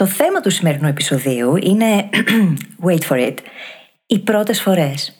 [0.00, 2.08] Το θέμα του σημερινού επεισοδίου είναι,
[2.86, 3.34] wait for it,
[4.06, 5.12] οι πρώτες φορές.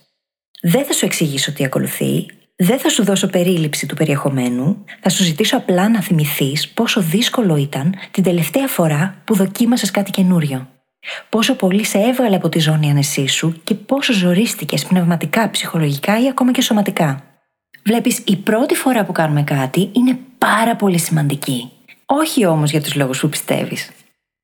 [0.62, 2.26] Δεν θα σου εξηγήσω τι ακολουθεί,
[2.56, 7.56] δεν θα σου δώσω περίληψη του περιεχομένου, θα σου ζητήσω απλά να θυμηθείς πόσο δύσκολο
[7.56, 10.68] ήταν την τελευταία φορά που δοκίμασες κάτι καινούριο.
[11.28, 16.28] Πόσο πολύ σε έβγαλε από τη ζώνη ανεσή σου και πόσο ζορίστηκες πνευματικά, ψυχολογικά ή
[16.28, 17.22] ακόμα και σωματικά.
[17.84, 21.70] Βλέπεις, η πρώτη φορά που κάνουμε κάτι είναι πάρα πολύ σημαντική.
[22.06, 23.90] Όχι όμως για τους λόγους που πιστεύεις.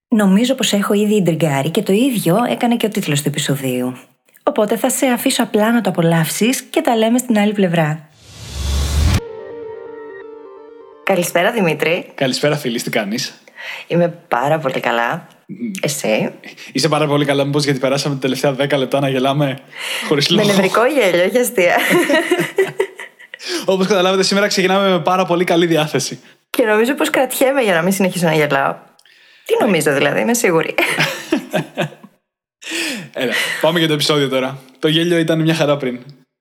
[0.09, 3.97] Νομίζω πως έχω ήδη ιντριγκάρει και το ίδιο έκανε και ο τίτλος του επεισοδίου.
[4.43, 8.09] Οπότε θα σε αφήσω απλά να το απολαύσεις και τα λέμε στην άλλη πλευρά.
[11.05, 12.11] Καλησπέρα Δημήτρη.
[12.15, 13.41] Καλησπέρα φίλη, τι κάνεις;
[13.87, 15.27] Είμαι πάρα πολύ καλά.
[15.81, 16.33] Εσύ;
[16.73, 19.59] Είσαι πάρα πολύ καλά, μήπως γιατί περάσαμε τα τελευταία 10 λεπτά να γελάμε
[20.09, 21.77] χωρίς λόγο; Με νευρικό γέλιο, όχι αστεία.
[23.65, 26.21] Όπως καταλάβετε σήμερα ξεκινάμε με πάρα πολύ καλή διάθεση.
[26.51, 28.75] και νομίζω πως κρατιέμαι για να μην συνεχίσω να γελάω.
[29.47, 30.75] Τι νομίζω δηλαδή, είμαι σίγουρη.
[33.13, 34.59] Έλα, πάμε για το επεισόδιο τώρα.
[34.79, 35.99] Το γέλιο ήταν μια χαρά πριν.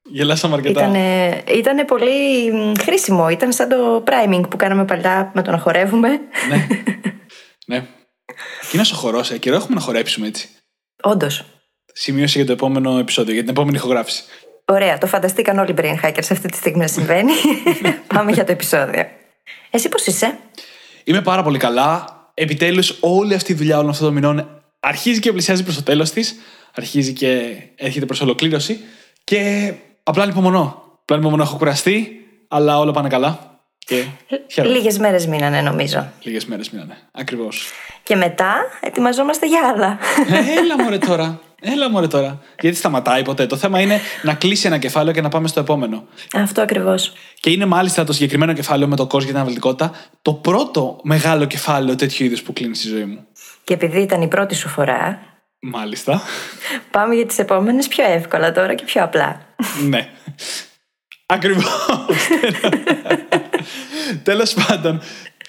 [0.10, 0.82] Γελάσαμε αρκετά.
[0.82, 3.30] Ήτανε, ήτανε πολύ μ, χρήσιμο.
[3.30, 6.10] Ήταν σαν το priming που κάναμε παλιά με το να χορεύουμε.
[6.50, 6.68] ναι.
[7.68, 7.86] ναι.
[8.72, 9.38] Και είναι ο χορός, ε.
[9.38, 10.50] Καιρό έχουμε να χορέψουμε έτσι.
[11.02, 11.46] Όντως.
[11.94, 14.24] Σημείωση για το επόμενο επεισόδιο, για την επόμενη ηχογράφηση.
[14.66, 17.34] Ωραία, το φανταστήκαν όλοι οι brain hackers αυτή τη στιγμή να συμβαίνει.
[18.14, 19.06] Πάμε για το επεισόδιο.
[19.70, 20.38] Εσύ πώς είσαι,
[21.08, 22.15] Είμαι πάρα πολύ καλά.
[22.38, 26.12] Επιτέλους, όλη αυτή η δουλειά όλων αυτών των μηνών αρχίζει και πλησιάζει προς το τέλος
[26.12, 26.36] της.
[26.76, 28.80] Αρχίζει και έρχεται προς ολοκλήρωση.
[29.24, 30.84] Και απλά ανυπομονώ.
[31.02, 31.44] Απλά ανυπομονώ.
[31.44, 33.60] Έχω κουραστεί, αλλά όλα πάνε καλά.
[33.78, 34.04] Και
[34.52, 34.76] χαίρομαι.
[34.76, 36.12] Λίγες μέρες μείνανε, νομίζω.
[36.22, 36.98] Λίγες μέρες μείνανε.
[37.12, 37.72] Ακριβώς.
[38.04, 40.00] Και μετά ετοιμαζόμαστε για άλλα.
[40.58, 41.40] Έλα μωρέ τώρα.
[41.68, 42.42] Έλα μωρέ τώρα.
[42.60, 46.04] Γιατί σταματάει ποτέ; Το θέμα είναι να κλείσει ένα κεφάλαιο και να πάμε στο επόμενο.
[46.34, 47.14] Αυτό ακριβώς.
[47.40, 51.46] Και είναι μάλιστα το συγκεκριμένο κεφάλαιο με το κόσμο για την αναβλητικότητα το πρώτο μεγάλο
[51.46, 53.26] κεφάλαιο τέτοιου είδους που κλείνει στη ζωή μου.
[53.64, 55.20] Και επειδή ήταν η πρώτη σου φορά,
[55.60, 56.22] Μάλιστα.
[56.92, 59.42] πάμε για τις επόμενες πιο εύκολα τώρα και πιο απλά.
[59.90, 60.10] ναι.
[61.26, 61.66] Ακριβώς.
[64.24, 65.02] Τέλος πάντων,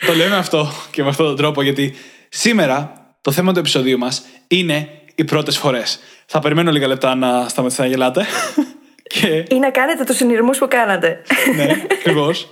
[0.07, 1.95] το λέμε αυτό και με αυτόν τον τρόπο γιατί
[2.29, 5.99] σήμερα το θέμα του επεισοδίου μας είναι οι πρώτες φορές.
[6.27, 8.27] Θα περιμένω λίγα λεπτά να σταματήσετε να γελάτε.
[9.21, 11.23] και Ή να κάνετε τους συνειρμούς που κάνατε.
[11.57, 12.49] ναι, ακριβώς.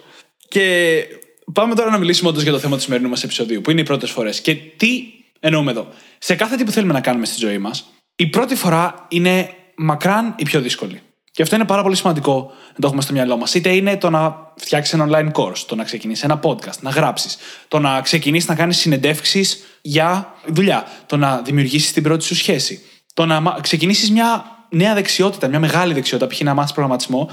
[0.48, 1.04] και
[1.52, 3.84] πάμε τώρα να μιλήσουμε όντως για το θέμα του σημερινού μας επεισοδίου, που είναι οι
[3.84, 4.40] πρώτες φορές.
[4.40, 5.02] Και τι
[5.40, 5.88] εννοούμε εδώ.
[6.18, 10.34] Σε κάθε τι που θέλουμε να κάνουμε στη ζωή μας, η πρώτη φορά είναι μακράν
[10.38, 11.00] η πιο δύσκολη.
[11.34, 13.54] Και αυτό είναι πάρα πολύ σημαντικό να το έχουμε στο μυαλό μας.
[13.54, 17.36] Είτε είναι το να φτιάξεις ένα online course, το να ξεκινήσεις ένα podcast, να γράψεις,
[17.68, 22.80] το να ξεκινήσεις να κάνεις συνεντεύξεις για δουλειά, το να δημιουργήσεις την πρώτη σου σχέση,
[23.14, 26.40] το να ξεκινήσεις μια νέα δεξιότητα, μια μεγάλη δεξιότητα, π.χ.
[26.40, 27.30] να μάθεις προγραμματισμό.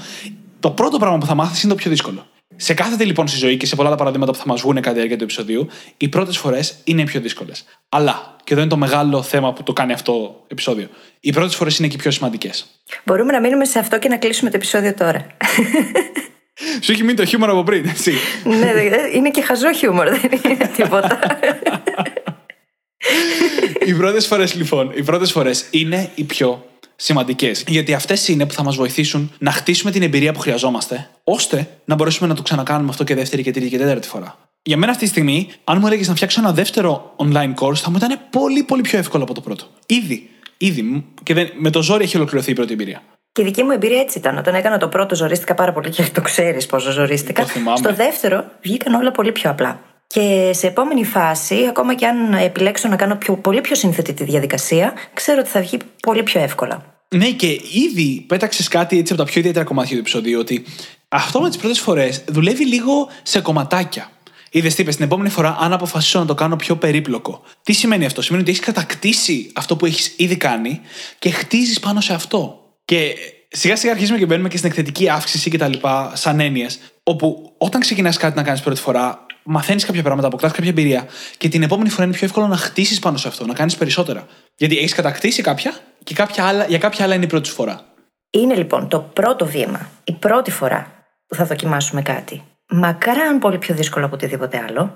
[0.60, 2.26] Το πρώτο πράγμα που θα μάθεις είναι το πιο δύσκολο.
[2.56, 4.74] Σε κάθε τι λοιπόν στη ζωή και σε πολλά άλλα παραδείγματα που θα μας βγουν
[4.74, 7.64] κατά τη διάρκεια του επεισοδίου, οι πρώτες φορές είναι οι πιο δύσκολες.
[7.88, 10.88] Αλλά, και εδώ είναι το μεγάλο θέμα που το κάνει αυτό το επεισόδιο,
[11.20, 12.66] οι πρώτες φορές είναι και οι πιο σημαντικές.
[13.04, 15.26] Μπορούμε να μείνουμε σε αυτό και να κλείσουμε το επεισόδιο τώρα.
[16.80, 18.12] Σου έχει μείνει το χιούμορ από πριν, έτσι.
[18.44, 21.18] ναι, δε- είναι και χαζό χιούμορ, δεν είναι τίποτα.
[23.86, 27.64] οι πρώτες φορές λοιπόν, οι πρώτες φορές είναι οι πιο σημαντικές.
[27.66, 31.94] Γιατί αυτές είναι που θα μας βοηθήσουν να χτίσουμε την εμπειρία που χρειαζόμαστε, ώστε να
[31.94, 34.38] μπορέσουμε να το ξανακάνουμε αυτό και δεύτερη και τρίτη και τέταρτη φορά.
[34.62, 37.90] Για μένα αυτή τη στιγμή, αν μου έλεγες να φτιάξω ένα δεύτερο online course, θα
[37.90, 39.64] μου ήταν πολύ πολύ πιο εύκολο από το πρώτο.
[39.86, 40.30] Ήδη.
[40.56, 41.04] Ήδη.
[41.22, 43.02] Και δεν, με το ζόρι έχει ολοκληρωθεί η πρώτη εμπειρία.
[43.32, 44.38] Και η δική μου εμπειρία έτσι ήταν.
[44.38, 47.42] Όταν έκανα το πρώτο, ζορίστηκα πάρα πολύ και το ξέρεις πόσο ζορίστηκα.
[47.42, 47.76] Το θυμάμαι.
[47.76, 49.80] Στο δεύτερο, βγήκαν όλα πολύ πιο απλά.
[50.12, 54.24] Και σε επόμενη φάση, ακόμα και αν επιλέξω να κάνω πιο, πολύ πιο σύνθετη τη
[54.24, 56.84] διαδικασία, ξέρω ότι θα βγει πολύ πιο εύκολα.
[57.08, 60.64] Ναι, και ήδη πέταξες κάτι έτσι από τα πιο ιδιαίτερα κομμάτια του επεισοδίου, ότι
[61.08, 64.10] αυτό με τις πρώτες φορές δουλεύει λίγο σε κομματάκια.
[64.50, 67.42] Είδες τι είπες την επόμενη φορά, αν αποφασίσω να το κάνω πιο περίπλοκο.
[67.62, 70.80] Τι σημαίνει αυτό, Σημαίνει ότι έχεις κατακτήσει αυτό που έχεις ήδη κάνει
[71.18, 72.58] και χτίζεις πάνω σε αυτό.
[72.84, 73.14] Και
[73.48, 77.54] σιγά σιγά αρχίζουμε και μπαίνουμε και στην εκθετική αύξηση και τα λοιπά, σαν έννοιες, όπου
[77.58, 81.06] όταν ξεκινάς κάτι να κάνεις πρώτη φορά, μαθαίνεις κάποια πράγματα, αποκτάς κάποια εμπειρία
[81.36, 84.26] και την επόμενη φορά είναι πιο εύκολο να χτίσεις πάνω σε αυτό, να κάνεις περισσότερα.
[84.56, 85.72] Γιατί έχεις κατακτήσει κάποια
[86.04, 87.80] και κάποια άλλα, για κάποια άλλα είναι η πρώτη σου φορά.
[88.30, 90.86] Είναι λοιπόν το πρώτο βήμα, η πρώτη φορά
[91.26, 92.42] που θα δοκιμάσουμε κάτι.
[92.68, 94.94] Μακράν πολύ πιο δύσκολο από οτιδήποτε άλλο.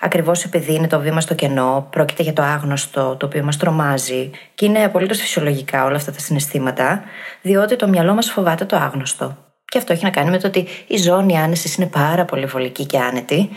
[0.00, 4.30] Ακριβώς επειδή είναι το βήμα στο κενό, πρόκειται για το άγνωστο, το οποίο μας τρομάζει
[4.54, 7.02] και είναι απολύτως φυσιολογικά όλα αυτά τα συναισθήματα,
[7.42, 9.47] διότι το μυαλό μας φοβάται το άγνωστο.
[9.68, 12.86] Και αυτό έχει να κάνει με το ότι η ζώνη άνεσης είναι πάρα πολύ βολική
[12.86, 13.48] και ανετη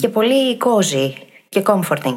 [0.00, 1.12] και πολύ cozy
[1.48, 2.16] και comforting.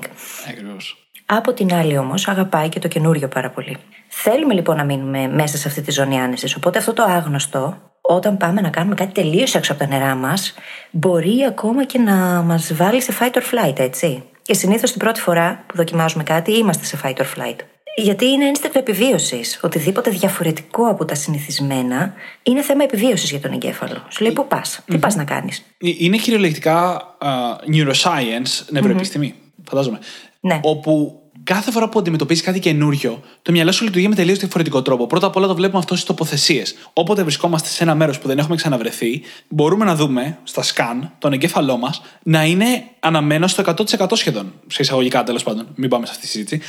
[0.50, 0.96] Ακριβώς.
[1.26, 3.78] Από την άλλη όμως, αγαπάει και το καινούριο πάρα πολύ.
[4.08, 6.56] Θέλουμε λοιπόν να μείνουμε μέσα σε αυτή τη ζώνη άνεσης.
[6.56, 10.54] Οπότε αυτό το άγνωστο, όταν πάμε να κάνουμε κάτι τελείως έξω από τα νερά μας,
[10.92, 14.24] μπορεί ακόμα και να μας βάλει σε fight or flight, έτσι.
[14.42, 17.60] Και συνήθως την πρώτη φορά που δοκιμάζουμε κάτι, είμαστε σε fight or flight.
[17.96, 19.60] Γιατί είναι ένστικτο επιβίωσης.
[19.64, 24.06] Otιδήποτε διαφορετικό από τα συνηθισμένα είναι θέμα επιβίωσης για τον εγκέφαλο.
[24.10, 29.36] Σου λέει πού πας, τι πας να κάνεις; Είναι κυριολεκτικά uh, neuroscience, νευροεπιστημη
[29.70, 30.00] φαντάζομαι.
[30.40, 30.60] Ναι.
[30.64, 35.08] Όπου κάθε φορά που αντιμετωπίζεις κάτι καινούριο, το μυαλό σου λειτουργεί με τελείως διαφορετικό τρόπο.
[35.08, 36.76] Πρώτα απ' όλα το βλέπουμε αυτό στις τοποθεσίες.
[36.94, 41.34] Όποτε βρισκόμαστε σε ένα μέρος που δεν έχουμε ξαναβρεθεί, μπορούμε να δούμε στα σκαν τον
[41.34, 43.64] εγκέφαλό μας να είναι αναμένο στο
[44.00, 44.54] 100% σχεδόν.
[44.68, 46.62] Σε εισαγωγικά τέλος πάντων, μην πάμε σε αυτή τη συζήτηση.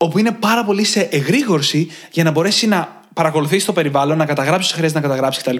[0.00, 4.66] Όπου είναι πάρα πολύ σε εγρήγορση για να μπορέσει να παρακολουθήσει το περιβάλλον, να καταγράψεις
[4.66, 5.56] όσο χρειάζεται να καταγράψεις κτλ.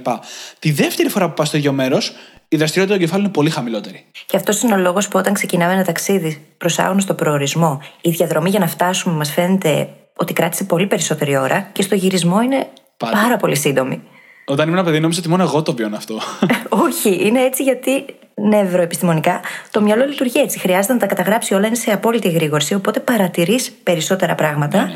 [0.58, 2.12] Τη δεύτερη φορά που πας στο ίδιο μέρος,
[2.49, 4.05] η δραστηριότητα του εγκεφάλου είναι πολύ χαμηλότερη.
[4.26, 8.50] Και αυτό είναι ο λόγος που όταν ξεκινάμε ένα ταξίδι προς άγνωστο προορισμό, η διαδρομή
[8.50, 13.19] για να φτάσουμε μας φαίνεται ότι κράτησε πολύ περισσότερη ώρα και στο γυρισμό είναι Πάρα.
[13.23, 14.02] πάρα, πολύ σύντομη.
[14.44, 16.20] Όταν ήμουν παιδί, νόμιζα ότι μόνο εγώ το βιώνω αυτό.
[16.87, 18.05] Όχι, είναι έτσι γιατί
[18.43, 19.40] νευροεπιστημονικά
[19.70, 20.58] το μυαλό λειτουργεί έτσι.
[20.58, 24.90] Χρειάζεται να τα καταγράψει όλα, είναι σε απόλυτη γρήγορση, οπότε παρατηρείς περισσότερα πράγματα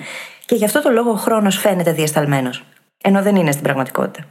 [0.46, 2.64] και γι' αυτό το λόγο ο χρόνος φαίνεται διασταλμένος.
[3.02, 4.26] Ενώ δεν είναι στην πραγματικότητα.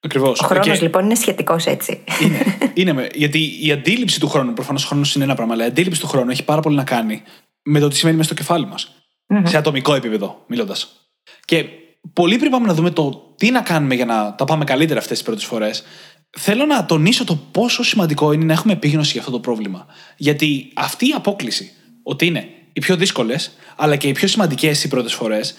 [0.00, 0.40] Ακριβώς.
[0.40, 2.04] Ο χρόνος λοιπόν είναι σχετικός έτσι.
[2.22, 5.64] Είναι, είναι με- γιατί η αντίληψη του χρόνου, προφανώς ο χρόνος είναι ένα πράγμα, αλλά
[5.64, 7.22] η αντίληψη του χρόνου έχει πάρα πολύ να κάνει
[7.62, 8.94] με το τι σημαίνει μέσα στο κεφάλι μας.
[9.42, 10.88] Σε ατομικό επίπεδο, μιλώντας.
[11.44, 11.64] Και
[12.12, 15.16] πολύ πριν πάμε να δούμε το τι να κάνουμε για να τα πάμε καλύτερα αυτές
[15.16, 15.84] τις πρώτες φορές,
[16.38, 19.86] θέλω να τονίσω το πόσο σημαντικό είναι να έχουμε επίγνωση για αυτό το πρόβλημα.
[20.16, 21.72] Γιατί αυτή η απόκληση,
[22.02, 25.54] ότι είναι οι πιο δύσκολες, αλλά και οι πιο σημαντικές οι πρώτες φορές,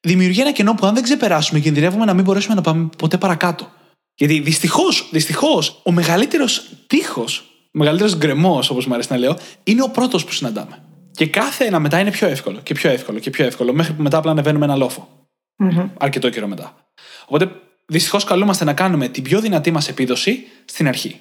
[0.00, 3.70] δημιουργεί ένα κενό που αν δεν ξεπεράσουμε, κινδυνεύουμε να μην μπορέσουμε να πάμε ποτέ παρακάτω.
[4.14, 9.82] Γιατί δυστυχώς, δυστυχώς, ο μεγαλύτερος τείχος, ο μεγαλύτερος γκρεμός, όπως μου αρέσει να λέω, είναι
[9.82, 10.82] ο πρώτος που συναντάμε.
[11.10, 14.02] Και κάθε ένα μετά είναι πιο εύκολο και πιο εύκολο και πιο εύκολο, μέχρι που
[14.02, 15.08] μετά απλά ανεβαίνουμε ένα λόφο.
[15.98, 16.92] Αρκετό καιρό μετά.
[17.26, 17.50] Οπότε
[17.90, 21.20] δυστυχώς καλούμαστε να κάνουμε την πιο δυνατή μας επίδοση στην αρχή.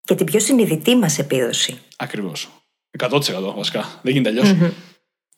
[0.00, 1.78] Και την πιο συνειδητή μας επίδοση.
[1.96, 2.48] Ακριβώς.
[2.98, 4.00] 100% βασικά.
[4.02, 4.72] Δεν γίνεται αλλιώς.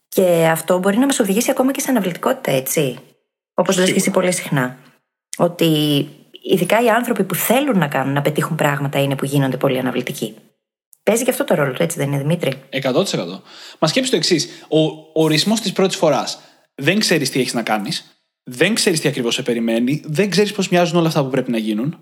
[0.09, 2.99] Και αυτό μπορεί να μας οδηγήσει ακόμα και σε αναβλητικότητα, έτσι.
[3.55, 4.79] Όπως λες και εσύ πολύ συχνά.
[5.37, 6.09] Ότι
[6.43, 10.35] ειδικά οι άνθρωποι που θέλουν να κάνουν, να πετύχουν πράγματα είναι που γίνονται πολύ αναβλητικοί.
[11.03, 13.05] Παίζει και αυτό το ρόλο του, έτσι δεν είναι, Δημήτρη; 100%.
[13.79, 14.49] Μα σκέψει το εξής.
[14.69, 14.79] Ο
[15.23, 16.39] ορισμός της πρώτης φοράς.
[16.75, 18.20] Δεν ξέρεις τι έχεις να κάνεις.
[18.45, 20.03] Δεν ξέρεις τι ακριβώς σε περιμένει.
[20.05, 21.99] Δεν ξέρεις πώς μοιάζουν όλα αυτά που πρέπει να γίνουν.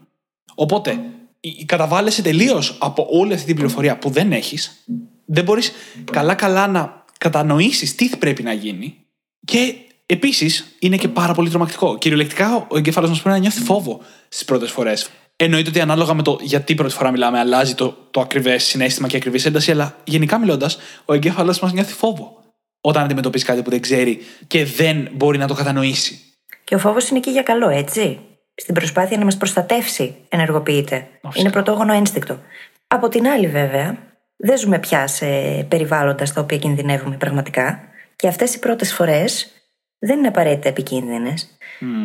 [0.54, 1.00] Οπότε,
[1.40, 4.84] η- καταβάλλεσαι τελείως από όλη αυτή την πληροφορία που δεν έχεις.
[5.24, 5.72] Δεν μπορείς
[6.12, 8.96] καλά-καλά να κατανοήσεις τι πρέπει να γίνει.
[9.44, 9.74] Και
[10.06, 11.98] επίσης είναι και πάρα πολύ τρομακτικό.
[11.98, 15.10] Κυριολεκτικά, ο εγκέφαλο μας πρέπει να νιώθει φόβο στις πρώτες φορές.
[15.36, 19.16] Εννοείται ότι ανάλογα με το γιατί πρώτη φορά μιλάμε, αλλάζει το, το ακριβές συνέστημα και
[19.16, 22.42] ακριβής ένταση, αλλά γενικά μιλώντας, ο εγκέφαλος μας νιώθει φόβο
[22.80, 26.20] όταν αντιμετωπίζει κάτι που δεν ξέρει και δεν μπορεί να το κατανοήσει.
[26.68, 28.18] Και ο φόβος είναι και για καλό, έτσι.
[28.54, 30.94] Στην προσπάθεια να μας προστατεύσει, ενεργοποιείται.
[30.96, 31.40] Φυσικά.
[31.40, 32.38] Είναι πρωτόγονο ένστικτο.
[32.86, 33.96] Από την άλλη, βέβαια,
[34.36, 35.26] δεν ζούμε πια σε
[35.68, 37.80] περιβάλλοντα στα οποία κινδυνεύουμε πραγματικά.
[38.16, 39.52] Και αυτές οι πρώτες φορές
[39.98, 41.58] δεν είναι απαραίτητα επικίνδυνες.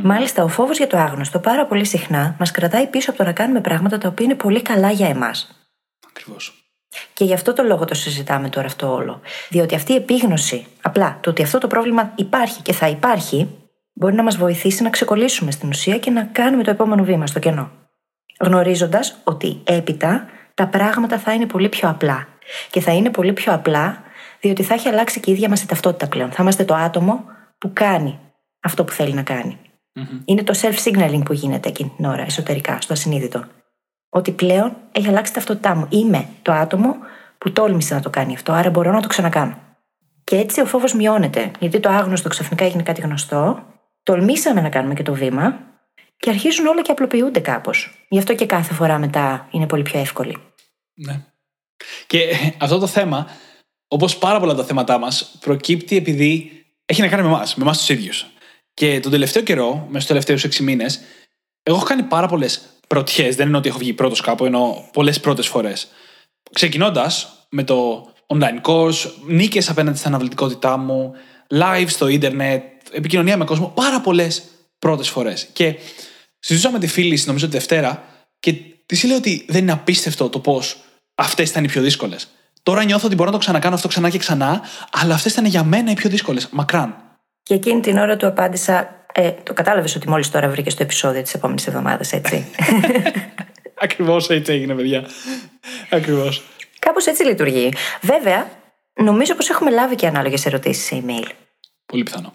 [0.04, 3.34] Μάλιστα, ο φόβος για το άγνωστο πάρα πολύ συχνά μας κρατάει πίσω από το να
[3.34, 5.68] κάνουμε πράγματα τα οποία είναι πολύ καλά για εμάς.
[6.10, 6.68] Ακριβώς.
[7.14, 9.22] Και γι' αυτό το λόγο το συζητάμε τώρα αυτό όλο.
[9.50, 13.63] Διότι αυτή η επίγνωση, απλά το ότι αυτό το πρόβλημα υπάρχει και θα υπάρχει,
[14.04, 17.40] μπορεί να μας βοηθήσει να ξεκολλήσουμε στην ουσία και να κάνουμε το επόμενο βήμα στο
[17.40, 17.72] κενό.
[18.40, 22.28] Γνωρίζοντας ότι έπειτα τα πράγματα θα είναι πολύ πιο απλά.
[22.70, 24.04] Και θα είναι πολύ πιο απλά,
[24.40, 26.32] διότι θα έχει αλλάξει και η ίδια μας η ταυτότητα πλέον.
[26.32, 27.24] Θα είμαστε το άτομο
[27.58, 28.20] που κάνει
[28.62, 29.58] αυτό που θέλει να κάνει.
[30.26, 33.44] Είναι το self-signaling που γίνεται εκείνη την ώρα, εσωτερικά, στο ασυνείδητο.
[34.10, 35.88] Ότι πλέον έχει αλλάξει η ταυτότητά μου.
[35.90, 36.96] Είμαι το άτομο
[37.38, 39.58] που τόλμησε να το κάνει αυτό, άρα μπορώ να το ξανακάνω.
[40.24, 43.73] Και έτσι ο φόβος μειώνεται, γιατί το άγνωστο ξαφνικά έγινε κάτι γνωστό,
[44.04, 45.60] τολμήσαμε να κάνουμε και το βήμα
[46.18, 48.06] και αρχίζουν όλα και απλοποιούνται κάπως.
[48.10, 50.38] Γι' αυτό και κάθε φορά μετά είναι πολύ πιο εύκολη.
[50.94, 51.26] Ναι.
[52.08, 53.28] Και αυτό το θέμα,
[53.88, 56.52] όπως πάρα πολλά τα θέματα μας, προκύπτει επειδή
[56.86, 58.26] έχει να κάνει με εμάς, με εμάς τους ίδιους.
[58.74, 61.02] Και τον τελευταίο καιρό, μέσα στους τελευταίους 6 μήνες,
[61.64, 63.36] εγώ έχω κάνει πάρα πολλές πρωτιές.
[63.36, 65.88] Δεν είναι ότι έχω βγει πρώτος κάπου, ενώ πολλές πρώτες φορές.
[66.52, 71.14] Ξεκινώντας με το online course, νίκες απέναντι στην αναβλητικότητά μου,
[71.54, 74.44] live στο ίντερνετ, επικοινωνία με κόσμο, πάρα πολλές
[74.80, 75.48] πρώτες φορές.
[75.54, 75.76] Και
[76.40, 78.04] συζητούσα με τη φίλη, νομίζω τη Δευτέρα,
[78.40, 78.54] και
[78.86, 80.78] της λέει ότι δεν είναι απίστευτο το πώς
[81.16, 82.28] αυτές ήταν οι πιο δύσκολες.
[82.64, 85.64] Τώρα νιώθω ότι μπορώ να το ξανακάνω αυτό ξανά και ξανά, αλλά αυτές ήταν για
[85.64, 86.48] μένα οι πιο δύσκολες.
[86.52, 86.96] Μακράν.
[87.44, 89.06] Και εκείνη την ώρα του απάντησα.
[89.14, 92.46] Ε, το κατάλαβες ότι μόλις τώρα βρήκες το επεισόδιο της επόμενης εβδομάδας, έτσι.
[93.84, 95.06] Ακριβώς έτσι έγινε, παιδιά.
[95.90, 96.44] Ακριβώς.
[96.80, 97.74] Κάπως έτσι λειτουργεί.
[98.02, 98.50] Βέβαια,
[98.94, 101.43] νομίζω πως έχουμε λάβει και ανάλογες ερωτήσεις σε email.
[101.94, 102.34] Πολύ πιθανό.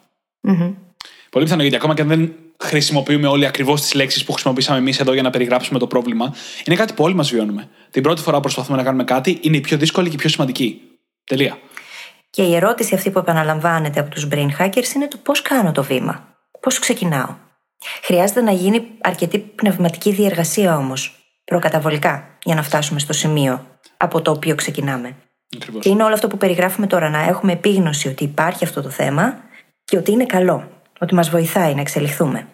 [1.30, 5.00] Πολύ πιθανό γιατί ακόμα και αν δεν χρησιμοποιούμε όλοι ακριβώς τις λέξεις που χρησιμοποιήσαμε εμείς
[5.00, 6.34] εδώ για να περιγράψουμε το πρόβλημα,
[6.64, 7.68] είναι κάτι που όλοι μας βιώνουμε.
[7.90, 10.28] Την πρώτη φορά που προσπαθούμε να κάνουμε κάτι είναι η πιο δύσκολη και η πιο
[10.28, 10.80] σημαντική.
[11.24, 11.58] Τελεία.
[12.30, 15.82] Και η ερώτηση αυτή που επαναλαμβάνεται από τους brain hackers είναι το πώς κάνω το
[15.82, 16.36] βήμα.
[16.60, 17.34] Πώς ξεκινάω.
[18.02, 24.30] Χρειάζεται να γίνει αρκετή πνευματική διεργασία όμως, προκαταβολικά, για να φτάσουμε στο σημείο από το
[24.30, 25.16] οποίο ξεκινάμε.
[25.56, 25.82] Ακριβώς.
[25.82, 29.46] Και είναι όλο αυτό που περιγράφουμε τώρα, να έχουμε επίγνωση ότι υπάρχει αυτό το θέμα
[29.88, 32.48] και ότι είναι καλό, ότι μας βοηθάει να εξελιχθούμε.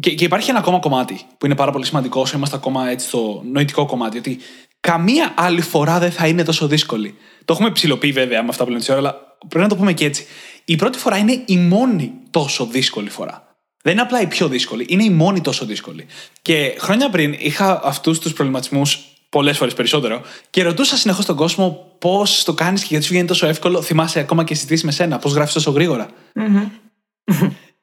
[0.00, 3.06] Και, και υπάρχει ένα ακόμα κομμάτι που είναι πάρα πολύ σημαντικό όσο είμαστε ακόμα έτσι
[3.06, 4.18] στο νοητικό κομμάτι.
[4.18, 4.38] Ότι
[4.80, 7.14] καμία άλλη φορά δεν θα είναι τόσο δύσκολη.
[7.44, 9.14] Το έχουμε ψηλοποιεί βέβαια με αυτά που λέμε ώρα, αλλά
[9.48, 10.26] πρέπει να το πούμε και έτσι.
[10.64, 13.56] Η πρώτη φορά είναι η μόνη τόσο δύσκολη φορά.
[13.82, 16.06] Δεν είναι απλά η πιο δύσκολη, είναι η μόνη τόσο δύσκολη.
[16.42, 21.96] Και χρόνια πριν είχα αυτούς τους προβληματισμούς πολλές φορές περισσότερο και ρωτούσα συνεχώς τον κόσμο
[21.98, 23.82] πώς το κάνεις και γιατί σου γίνεται τόσο εύκολο.
[23.82, 26.08] Θυμάσαι ακόμα και συζητήσεις με σένα, πώς γράφεις τόσο γρήγορα.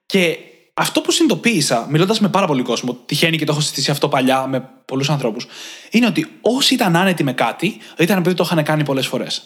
[0.05, 0.37] και
[0.73, 4.47] αυτό που συνειδητοποίησα, μιλώντας με πάρα πολύ κόσμο, τυχαίνει και το έχω συζητήσει αυτό παλιά
[4.47, 5.47] με πολλούς ανθρώπους,
[5.91, 9.43] είναι ότι όσοι ήταν άνετοι με κάτι, ήταν επειδή το είχαν κάνει πολλές φορές.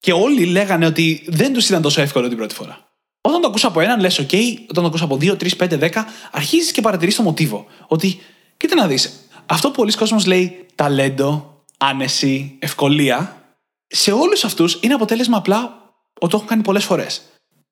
[0.00, 2.88] Και όλοι λέγανε ότι δεν τους ήταν τόσο εύκολο την πρώτη φορά.
[3.20, 6.06] Όταν το ακούσα από έναν, λες: OK, όταν το ακούσα από δύο, τρεις, πέντε, δέκα,
[6.30, 7.66] αρχίζεις και παρατηρείς το μοτίβο.
[7.86, 8.20] Ότι,
[8.56, 13.42] κοίτα να δεις, αυτό που πολλοί κόσμος λέει ταλέντο, άνεση, ευκολία,
[13.86, 17.22] σε όλους αυτούς είναι αποτέλεσμα απλά ότι το έχουν κάνει πολλές φορές.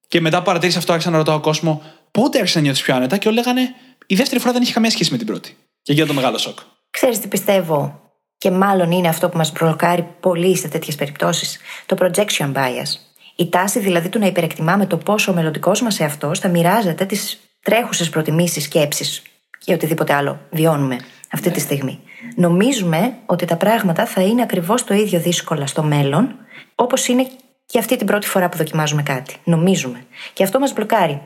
[0.08, 3.16] Και μετά που παρατήρησα αυτό, άρχισα να ρωτάω κόσμο πότε άρχισα να νιώθεις πιο άνετα
[3.16, 3.74] και όλοι λέγανε
[4.06, 5.56] η δεύτερη φορά δεν είχε καμία σχέση με την πρώτη.
[5.82, 6.58] Και γίνεται το μεγάλο σοκ.
[6.90, 8.00] Ξέρεις τι πιστεύω;
[8.38, 12.98] Και μάλλον είναι αυτό που μας μπλοκάρει πολύ σε τέτοιες περιπτώσεις, το projection bias.
[13.36, 17.38] Η τάση δηλαδή του να υπερεκτιμάμε το πόσο ο μελλοντικός μας εαυτός θα μοιράζεται τις
[17.62, 19.22] τρέχουσες προτιμήσεις, σκέψεις
[19.64, 20.98] και οτιδήποτε άλλο βιώνουμε
[21.32, 22.00] αυτή τη στιγμή.
[22.34, 26.34] Νομίζουμε ότι τα πράγματα θα είναι ακριβώς το ίδιο δύσκολα στο μέλλον,
[26.74, 27.26] όπως είναι
[27.66, 29.36] και αυτή την πρώτη φορά που δοκιμάζουμε κάτι.
[29.44, 30.04] Νομίζουμε.
[30.32, 31.20] Και αυτό μας μπλοκάρει.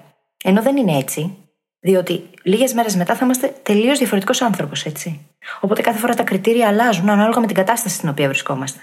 [0.45, 1.37] Ενώ δεν είναι έτσι,
[1.81, 5.27] διότι λίγες μέρες μετά θα είμαστε τελείως διαφορετικός άνθρωπος, έτσι.
[5.61, 8.81] Οπότε κάθε φορά τα κριτήρια αλλάζουν ανάλογα με την κατάσταση στην οποία βρισκόμαστε.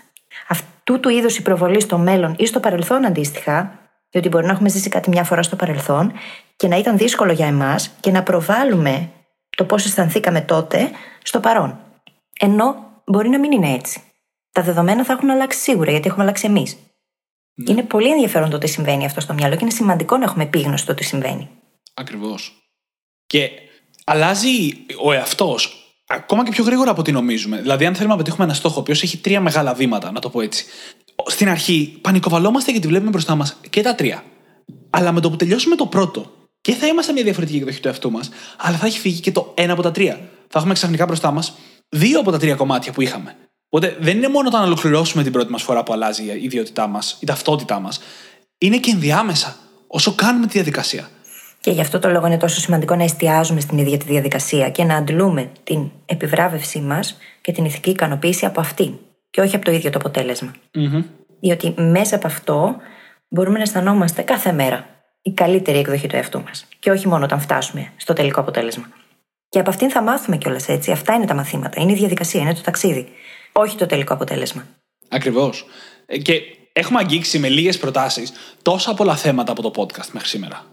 [0.48, 4.70] Αυτού του είδους η προβολή στο μέλλον ή στο παρελθόν αντίστοιχα, διότι μπορεί να έχουμε
[4.70, 6.12] ζήσει κάτι μια φορά στο παρελθόν
[6.56, 9.10] και να ήταν δύσκολο για εμάς και να προβάλλουμε
[9.58, 10.92] το πώς αισθανθήκαμε τότε
[11.24, 11.80] στο παρόν.
[12.40, 14.02] Ενώ μπορεί να μην είναι έτσι.
[14.52, 16.78] Τα δεδομένα θα έχουν αλλάξει σίγουρα γιατί έχουμε αλλάξει εμείς.
[17.54, 17.72] Ναι.
[17.72, 20.86] Είναι πολύ ενδιαφέρον το τι συμβαίνει αυτό στο μυαλό και είναι σημαντικό να έχουμε επίγνωση
[20.86, 21.50] το τι συμβαίνει.
[21.94, 22.72] Ακριβώς.
[23.26, 23.50] Και
[24.04, 27.62] αλλάζει ο εαυτός ακόμα και πιο γρήγορα από ό,τι νομίζουμε.
[27.62, 30.30] Δηλαδή, αν θέλουμε να πετύχουμε ένα στόχο, ο οποίος έχει τρία μεγάλα βήματα, να το
[30.30, 30.66] πω έτσι.
[31.26, 34.24] Στην αρχή πανικοβαλόμαστε γιατί βλέπουμε μπροστά μας και τα τρία.
[34.90, 36.37] Αλλά με το που τελειώσουμε το πρώτο,
[36.68, 39.54] και θα είμαστε μια διαφορετική εκδοχή του εαυτού μας, αλλά θα έχει φύγει και το
[39.56, 40.20] ένα από τα τρία.
[40.48, 41.54] Θα έχουμε ξαφνικά μπροστά μας
[41.90, 43.36] δύο από τα τρία κομμάτια που είχαμε.
[43.70, 46.88] Οπότε δεν είναι μόνο το να ολοκληρώσουμε την πρώτη μας φορά που αλλάζει η ιδιότητά
[46.88, 48.00] μας, η ταυτότητά μας.
[48.58, 49.56] Είναι και ενδιάμεσα,
[49.88, 51.10] όσο κάνουμε τη διαδικασία.
[51.60, 54.84] Και γι' αυτό το λόγο είναι τόσο σημαντικό να εστιάζουμε στην ίδια τη διαδικασία και
[54.84, 59.72] να αντλούμε την επιβράβευσή μας και την ηθική ικανοποίηση από αυτή και όχι από το
[59.72, 60.52] ίδιο το αποτέλεσμα.
[60.74, 61.04] Mm-hmm.
[61.40, 62.76] Διότι μέσα από αυτό
[63.28, 64.97] μπορούμε να αισθανόμαστε κάθε μέρα
[65.28, 66.66] η καλύτερη εκδοχή του εαυτού μας.
[66.80, 68.90] Και όχι μόνο όταν φτάσουμε στο τελικό αποτέλεσμα.
[69.50, 70.92] Και από αυτήν θα μάθουμε κιόλας έτσι.
[70.92, 71.82] Αυτά είναι τα μαθήματα.
[71.82, 73.08] Είναι η διαδικασία, είναι το ταξίδι.
[73.52, 74.68] Όχι το τελικό αποτέλεσμα.
[75.10, 75.66] Ακριβώς.
[76.06, 76.42] Ε, και
[76.74, 78.32] έχουμε αγγίξει με λίγες προτάσεις
[78.62, 80.66] τόσα πολλά θέματα από το podcast μέχρι σήμερα.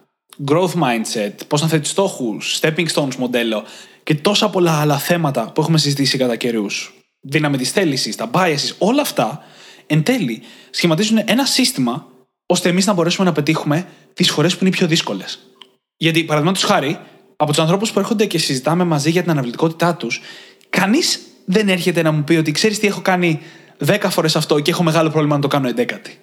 [0.48, 3.64] Growth mindset, πώς να θέτεις στόχους, stepping stones μοντέλο
[4.02, 6.94] και τόσα πολλά άλλα θέματα που έχουμε συζητήσει κατά καιρούς.
[7.20, 9.42] Δύναμη της θέλησης, τα biases, όλα αυτά
[9.86, 12.06] εν τέλει σχηματίζουν ένα σύστημα
[12.46, 15.38] ώστε εμείς να μπορέσουμε να πετύχουμε τις φορέ που είναι πιο δύσκολες.
[15.96, 16.98] Γιατί, παραδείγματος χάρη,
[17.36, 20.20] από τους ανθρώπους που έρχονται και συζητάμε μαζί για την αναβλητικότητά τους,
[20.70, 23.40] κανείς δεν έρχεται να μου πει ότι ξέρεις τι έχω κάνει
[23.86, 26.18] 10 φορές αυτό και έχω μεγάλο πρόβλημα να το κάνω 11.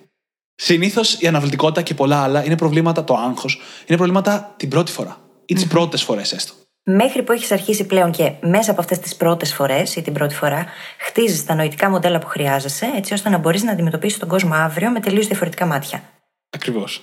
[0.56, 5.18] Συνήθως η αναβλητικότητα και πολλά άλλα είναι προβλήματα, το άγχος, είναι προβλήματα την πρώτη φορά
[5.46, 6.54] ή τις πρώτες φορές έστω.
[6.84, 10.36] Μέχρι που έχεις αρχίσει πλέον και μέσα από αυτές τις πρώτες φορές ή την πρώτη
[10.36, 10.66] φορά,
[11.00, 14.90] χτίζεις τα νοητικά μοντέλα που χρειάζεσαι, έτσι ώστε να μπορείς να αντιμετωπίσεις τον κόσμο αύριο
[14.90, 16.04] με τελείως διαφορετικά μάτια.
[16.50, 17.02] Ακριβώς.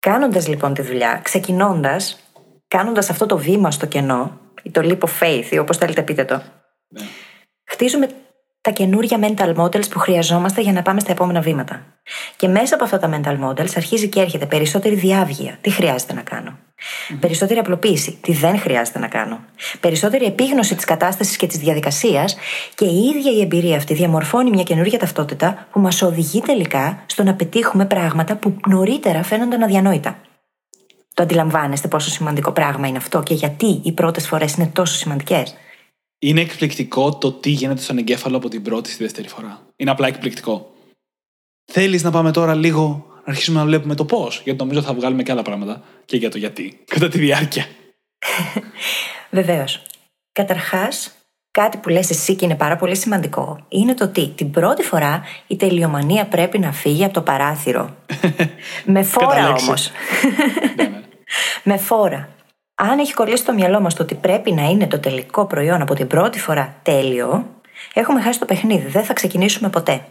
[0.00, 2.20] Κάνοντας λοιπόν τη δουλειά, ξεκινώντας,
[2.68, 6.24] κάνοντας αυτό το βήμα στο κενό, ή το leap of faith, ή όπως θέλετε πείτε
[6.24, 6.42] το,
[6.88, 7.00] ναι.
[7.64, 8.08] χτίζουμε
[8.60, 11.86] τα καινούργια mental models που χρειαζόμαστε για να πάμε στα επόμενα βήματα.
[12.36, 15.58] Και μέσα από αυτά τα mental models αρχίζει και έρχεται περισσότερη διάβγεια.
[15.60, 16.58] Τι χρειάζεται να κάνω;
[17.20, 19.44] Περισσότερη απλοποίηση, τι δεν χρειάζεται να κάνω.
[19.80, 22.36] Περισσότερη επίγνωση της κατάστασης και της διαδικασίας
[22.74, 27.22] και η ίδια η εμπειρία αυτή διαμορφώνει μια καινούργια ταυτότητα που μας οδηγεί τελικά στο
[27.22, 30.20] να πετύχουμε πράγματα που νωρίτερα φαίνονταν αδιανόητα.
[31.14, 35.54] Το αντιλαμβάνεστε πόσο σημαντικό πράγμα είναι αυτό και γιατί οι πρώτες φορές είναι τόσο σημαντικές.
[36.18, 39.62] Είναι εκπληκτικό το τι γίνεται στον εγκέφαλο από την πρώτη στη δεύτερη φορά.
[39.76, 40.72] Είναι απλά εκπληκτικό.
[41.72, 45.22] Θέλεις να πάμε τώρα λίγο να αρχίσουμε να βλέπουμε το πώς, γιατί νομίζω θα βγάλουμε
[45.22, 47.66] και άλλα πράγματα και για το γιατί κατά τη διάρκεια.
[49.30, 49.82] Βεβαίως.
[50.32, 51.12] Καταρχάς,
[51.50, 55.22] κάτι που λες εσύ και είναι πάρα πολύ σημαντικό είναι το ότι την πρώτη φορά
[55.46, 57.96] η τελειομανία πρέπει να φύγει από το παράθυρο.
[58.84, 59.90] Με φόρα όμως.
[60.76, 61.00] Ναι, ναι.
[61.62, 62.28] Με φόρα.
[62.74, 65.94] Αν έχει κολλήσει το μυαλό μας το ότι πρέπει να είναι το τελικό προϊόν από
[65.94, 67.46] την πρώτη φορά τέλειο,
[67.94, 68.88] έχουμε χάσει το παιχνίδι.
[68.88, 70.04] Δεν θα ξεκινήσουμε ποτέ.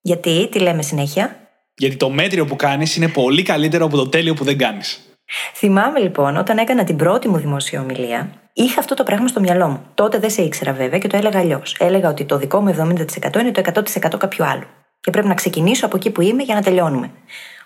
[0.00, 1.45] Γιατί, τι λέμε συνέχεια,
[1.76, 5.00] Γιατί το μέτριο που κάνεις είναι πολύ καλύτερο από το τέλειο που δεν κάνεις.
[5.54, 9.68] Θυμάμαι λοιπόν όταν έκανα την πρώτη μου δημόσια ομιλία, είχα αυτό το πράγμα στο μυαλό
[9.68, 9.82] μου.
[9.94, 11.76] Τότε δεν σε ήξερα βέβαια και το έλεγα αλλιώς.
[11.78, 14.64] Έλεγα ότι το δικό μου 70% είναι το 100% κάποιου άλλου.
[15.00, 17.10] Και πρέπει να ξεκινήσω από εκεί που είμαι για να τελειώνουμε.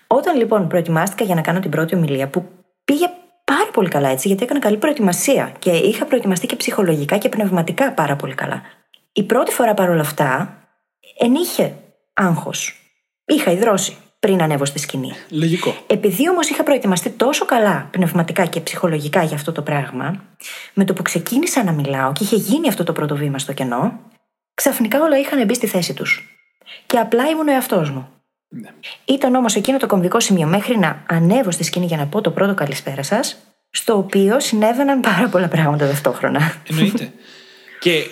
[0.07, 2.45] Όταν λοιπόν προετοιμάστηκα για να κάνω την πρώτη ομιλία, που
[2.85, 3.05] πήγε
[3.43, 7.93] πάρα πολύ καλά έτσι, γιατί έκανα καλή προετοιμασία και είχα προετοιμαστεί και ψυχολογικά και πνευματικά
[7.93, 8.61] πάρα πολύ καλά.
[9.11, 10.57] Η πρώτη φορά παρόλα αυτά
[11.19, 11.75] ενήχε
[12.13, 12.80] άγχος.
[13.33, 15.11] Είχα υδρώσει πριν ανέβω στη σκηνή.
[15.29, 15.75] Λογικό.
[15.87, 20.23] Επειδή όμως είχα προετοιμαστεί τόσο καλά πνευματικά και ψυχολογικά για αυτό το πράγμα,
[20.73, 23.99] με το που ξεκίνησα να μιλάω και είχε γίνει αυτό το πρώτο βήμα στο κενό,
[24.53, 26.37] ξαφνικά όλα είχαν μπει στη θέση τους.
[26.85, 28.07] Και απλά ήμουν ο εαυτός μου.
[28.49, 28.69] Ναι.
[29.05, 32.31] Ήταν όμως εκείνο το κομβικό σημείο μέχρι να ανέβω στη σκηνή για να πω το
[32.31, 33.37] πρώτο καλησπέρα σας,
[33.69, 36.55] στο οποίο συνέβαιναν πάρα πολλά πράγματα ταυτόχρονα.
[36.69, 37.11] Εννοείται.
[37.79, 38.03] και ε,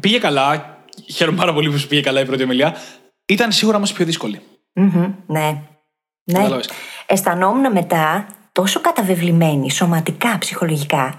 [0.00, 0.76] πήγε καλά.
[1.14, 2.76] Χαίρομαι πάρα πολύ που σου πήγε καλά η πρώτη ομιλία.
[3.26, 4.40] Ήταν σίγουρα όμως πιο δύσκολη.
[4.80, 5.62] Μμμ, ναι.
[6.24, 6.38] Ναι.
[6.38, 6.68] Κατάλαβες.
[7.06, 11.14] Αισθανόμουν μετά τόσο καταβεβλημένη, σωματικά, ψυχολογικά.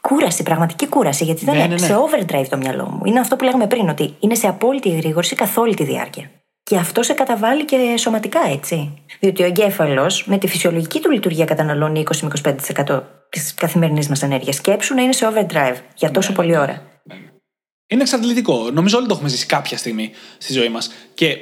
[0.00, 1.78] Κούραση, πραγματική κούραση, γιατί ήταν Ναι, ναι, ναι.
[1.78, 3.00] σε overdrive το μυαλό μου.
[3.04, 6.30] Είναι αυτό που λέγαμε πριν, ότι είναι σε απόλυτη εγρήγορση καθ' όλη τη διάρκεια.
[6.62, 9.02] Και αυτό σε καταβάλει και σωματικά, έτσι.
[9.20, 12.04] Διότι ο εγκέφαλος με τη φυσιολογική του λειτουργία καταναλώνει
[12.86, 14.56] 20-25% της καθημερινής μας ενέργειας.
[14.56, 16.36] Σκέψου να είναι σε overdrive για τόσο Ναι.
[16.36, 16.82] πολλή ώρα.
[17.86, 18.70] Είναι εξαντλητικό.
[18.70, 20.90] Νομίζω όλοι το έχουμε ζήσει κάποια στιγμή στη ζωή μας.
[21.14, 21.36] Και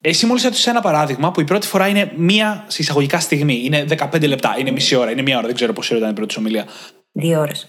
[0.00, 3.60] εσύ μόλις έδωσες ένα παράδειγμα που η πρώτη φορά είναι μία σε εισαγωγικά στιγμή.
[3.64, 5.46] Είναι 15 λεπτά, είναι μισή ώρα, είναι μία ώρα.
[5.46, 6.66] Δεν ξέρω πόση ώρα ήταν η πρώτη σου ομιλία.
[7.12, 7.66] Δύο ώρες.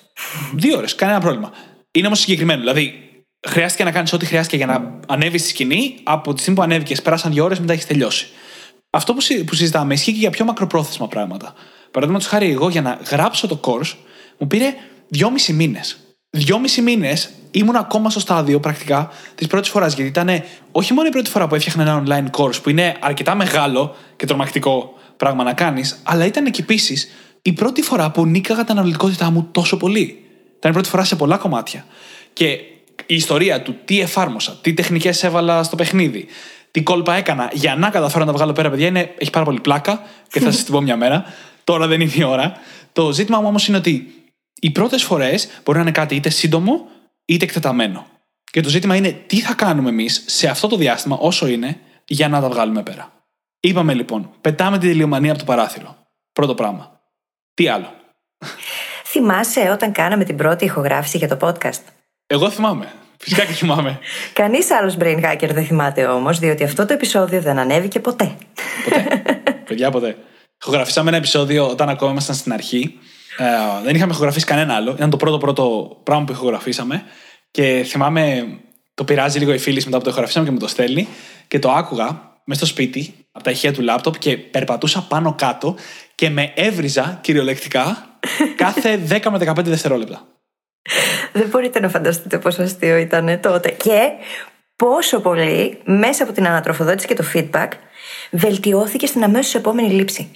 [0.54, 1.52] Δύο ώρες, κανένα πρόβλημα.
[1.92, 2.60] Είναι όμως συγκεκριμένο.
[2.60, 2.94] Δηλαδή,
[3.48, 5.96] χρειάστηκε να κάνεις ό,τι χρειάστηκε για να ανέβεις στη σκηνή.
[6.04, 8.28] Από τη στιγμή που ανέβηκες, πέρασαν δύο ώρες, μετά έχεις τελειώσει.
[8.90, 11.54] Αυτό που, συ- που συζητάμε ισχύει και για πιο μακροπρόθεσμα πράγματα.
[11.92, 13.94] Παραδείγματος χάρη, εγώ για να γράψω το course
[14.38, 14.74] μου πήρε
[15.08, 15.98] δυόμισι μήνες.
[16.30, 19.94] Δυόμισι μήνες ήμουν ακόμα στο στάδιο πρακτικά της πρώτης φοράς.
[19.94, 23.36] Γιατί ήταν όχι μόνο η πρώτη φορά που έφτιαχνα ένα online course που είναι αρκετά
[23.36, 27.10] μεγάλο και τρομακτικό πράγμα να κάνεις, αλλά ήταν και επίσης
[27.42, 30.24] η πρώτη φορά που νίκαγα την αναλυτικότητά μου τόσο πολύ.
[30.58, 31.86] Ήταν η πρώτη φορά σε πολλά κομμάτια.
[32.34, 32.48] Και
[33.06, 36.26] η ιστορία του τι εφάρμοσα, τι τεχνικές έβαλα στο παιχνίδι,
[36.72, 39.60] τι κόλπα έκανα για να καταφέρω να τα βγάλω πέρα, παιδιά, είναι, έχει πάρα πολύ
[39.60, 41.26] πλάκα και θα σας την πω μια μέρα.
[41.64, 42.54] Τώρα δεν είναι η ώρα.
[42.94, 44.14] Το ζήτημα μου όμως είναι ότι
[44.60, 46.88] οι πρώτες φορές μπορεί να είναι κάτι είτε σύντομο
[47.30, 48.08] είτε εκτεταμένο.
[48.52, 52.28] Και το ζήτημα είναι τι θα κάνουμε εμείς σε αυτό το διάστημα, όσο είναι, για
[52.28, 53.12] να τα βγάλουμε πέρα.
[53.60, 55.98] Είπαμε λοιπόν, πετάμε τη τελειομανία από το παράθυρο.
[56.34, 57.02] Πρώτο πράγμα.
[57.54, 57.94] Τι άλλο;
[59.06, 61.82] Θυμάσαι όταν κάναμε την πρώτη ηχογράφηση για το podcast;
[62.28, 62.94] Εγώ θυμάμαι.
[63.18, 64.00] Φυσικά και θυμάμαι.
[64.34, 68.36] Κανείς άλλος brain hacker δεν θυμάται όμως, διότι αυτό το επεισόδιο δεν ανέβηκε ποτέ.
[68.84, 69.24] Ποτέ.
[69.68, 70.18] Παιδιά, ποτέ.
[70.62, 73.00] Ηχογραφήσαμε ένα επεισόδιο όταν ακόμα ήμασταν στην αρχή.
[73.40, 74.92] Ε, δεν είχαμε ηχογραφήσει κανένα άλλο.
[74.92, 77.04] Ήταν το πρώτο πρώτο πράγμα που ηχογραφήσαμε.
[77.52, 78.48] Και θυμάμαι,
[78.94, 81.08] το πειράζει λίγο η φίλη μετά που το ηχογραφήσαμε και μου το στέλνει.
[81.48, 82.06] Και το άκουγα
[82.44, 85.76] μέσα στο σπίτι, από τα ηχεία του λάπτοπ και περπατούσα πάνω κάτω
[86.16, 88.18] και με έβριζα κυριολεκτικά
[88.64, 90.28] κάθε 10 με 15 δευτερόλεπτα.
[91.34, 93.70] Δεν μπορείτε να φανταστείτε πόσο αστείο ήταν τότε.
[93.70, 94.10] Και
[94.76, 97.68] πόσο πολύ μέσα από την ανατροφοδότηση και το feedback
[98.32, 100.32] βελτιώθηκε στην αμέσως επόμενη λήψη.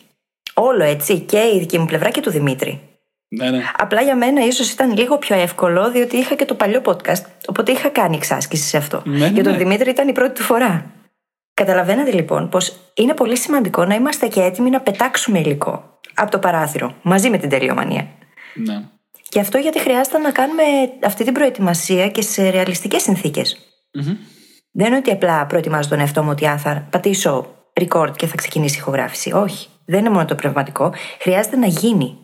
[0.53, 2.92] Όλο έτσι και η δική μου πλευρά και του Δημήτρη.
[3.37, 3.63] Ναι, ναι.
[3.77, 7.23] Απλά για μένα ίσως ήταν λίγο πιο εύκολο, διότι είχα και το παλιό podcast.
[7.47, 9.01] Οπότε είχα κάνει εξάσκηση σε αυτό.
[9.05, 9.57] Ναι, ναι, για τον ναι.
[9.57, 10.85] Δημήτρη ήταν η πρώτη του φορά.
[11.53, 16.39] Καταλαβαίνετε λοιπόν πως είναι πολύ σημαντικό να είμαστε και έτοιμοι να πετάξουμε υλικό από το
[16.39, 18.07] παράθυρο μαζί με την τελειομανία.
[18.53, 18.81] ναι.
[19.29, 20.63] Και αυτό γιατί χρειάζεται να κάνουμε
[21.03, 23.57] αυτή την προετοιμασία και σε ρεαλιστικές συνθήκες.
[24.71, 27.47] Δεν είναι ότι απλά προετοιμάζω τον εαυτό μου ότι α, θα πατήσω
[27.81, 29.31] record και θα ξεκινήσει η ηχογράφηση.
[29.31, 29.67] Όχι.
[29.85, 30.93] Δεν είναι μόνο το πνευματικό.
[31.19, 32.17] Χρειάζεται να γίνει.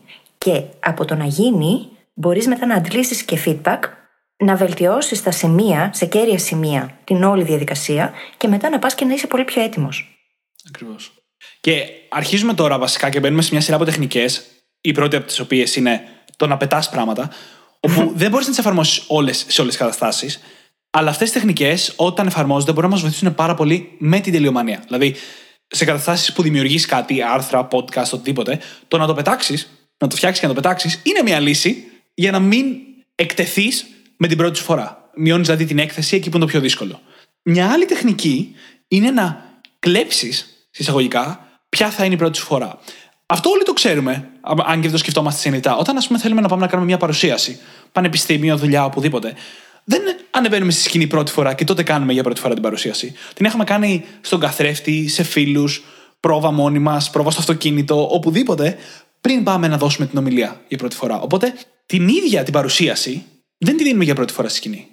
[0.44, 3.78] Και από το να γίνει, μπορείς μετά να αντλήσεις και feedback,
[4.36, 9.04] να βελτιώσεις τα σημεία, σε κέρια σημεία, την όλη διαδικασία και μετά να πας και
[9.04, 10.24] να είσαι πολύ πιο έτοιμος.
[10.68, 11.12] Ακριβώς.
[11.60, 14.42] Και αρχίζουμε τώρα βασικά και μπαίνουμε σε μια σειρά από τεχνικές
[14.80, 16.02] Η πρώτη από τις οποίες είναι
[16.36, 17.30] το να πετάς πράγματα,
[17.80, 20.40] όπου δεν μπορείς να τις εφαρμόσεις όλες σε όλες τις καταστάσεις.
[20.90, 24.82] Αλλά αυτές τις τεχνικές, όταν εφαρμόζονται, μπορούν να μας βοηθήσουν πάρα πολύ με την τελειομανία.
[24.86, 25.16] Δηλαδή,
[25.66, 30.40] σε καταστάσεις που δημιουργείς κάτι, άρθρα, podcast, οτιδήποτε, το να το πετάξεις, να το φτιάξεις
[30.40, 31.84] και να το πετάξεις, είναι μια λύση
[32.14, 32.64] για να μην
[33.14, 33.86] εκτεθείς
[34.16, 35.10] με την πρώτη σου φορά.
[35.14, 37.00] Μειώνεις δηλαδή την έκθεση εκεί που είναι το πιο δύσκολο.
[37.42, 38.54] Μια άλλη τεχνική
[38.88, 39.44] είναι να
[39.78, 42.78] κλέψεις, συσσαγωγικά, ποια θα είναι η πρώτη σου φορά.
[43.26, 44.28] Αυτό όλοι το ξέρουμε,
[44.64, 45.76] αν και δεν το σκεφτόμαστε συνειδητά.
[45.76, 47.58] Όταν, ας πούμε, θέλουμε να πάμε να κάνουμε μια παρουσίαση,
[47.92, 49.34] πανεπιστήμιο, δουλειά, οπουδήποτε,
[49.84, 53.14] δεν ανεβαίνουμε στη σκηνή πρώτη φορά και τότε κάνουμε για πρώτη φορά την παρουσίαση.
[53.34, 55.84] Την έχουμε κάνει στον καθρέφτη, σε φίλους,
[56.20, 58.76] πρόβα μόνοι μας, πρόβα στο αυτοκίνητο, οπουδήποτε,
[59.20, 61.20] πριν πάμε να δώσουμε την ομιλία για πρώτη φορά.
[61.20, 61.52] Οπότε
[61.86, 63.24] την ίδια την παρουσίαση
[63.58, 64.86] δεν τη δίνουμε για πρώτη φορά στη σκηνη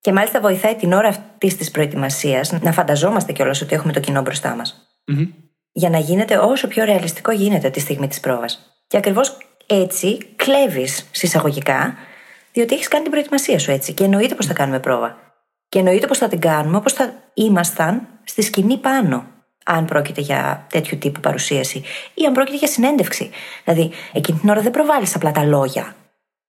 [0.00, 4.22] Και μάλιστα βοηθάει την ώρα αυτής της προετοιμασίας να φανταζόμαστε κιόλας ότι έχουμε το κοινό
[4.22, 4.88] μπροστά μας.
[5.72, 8.78] Για να γίνεται όσο πιο ρεαλιστικό γίνεται τη στιγμή της πρόβας.
[8.86, 11.94] Και ακριβώς έτσι κλέβεις συσσαγωγικά
[12.52, 13.92] διότι έχεις κάνει την προετοιμασία σου έτσι.
[13.92, 15.16] Και εννοείται πώ θα κάνουμε πρόβα.
[15.68, 19.26] Και εννοείται πώ θα την κάνουμε όπως θα ήμασταν στη σκηνή πάνω.
[19.64, 21.82] Αν πρόκειται για τέτοιου τύπου παρουσίαση
[22.14, 23.30] ή αν πρόκειται για συνέντευξη.
[23.64, 25.96] Δηλαδή, εκείνη την ώρα δεν προβάλλεις απλά τα λόγια.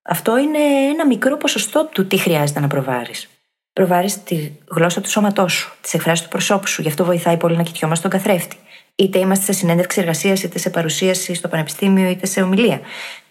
[0.02, 3.30] Αυτό είναι ένα μικρό ποσοστό του τι χρειάζεται να προβάρεις.
[3.74, 6.82] Προβάρεις τη γλώσσα του σώματός σου, τις εκφράσεις του προσώπου σου.
[6.82, 8.58] Γι' αυτό βοηθάει πολύ να κοιτιόμαστε τον καθρέφτη.
[8.96, 12.82] Είτε είμαστε σε συνέντευξη εργασίας, είτε σε παρουσίαση στο πανεπιστήμιο, είτε σε ομιλία.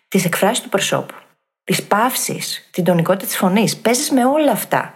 [0.09, 1.15] Τις εκφράσεις του προσώπου
[1.65, 3.77] τη παύση, την τονικότητα της φωνής.
[3.77, 4.95] Παίζεις με όλα αυτά.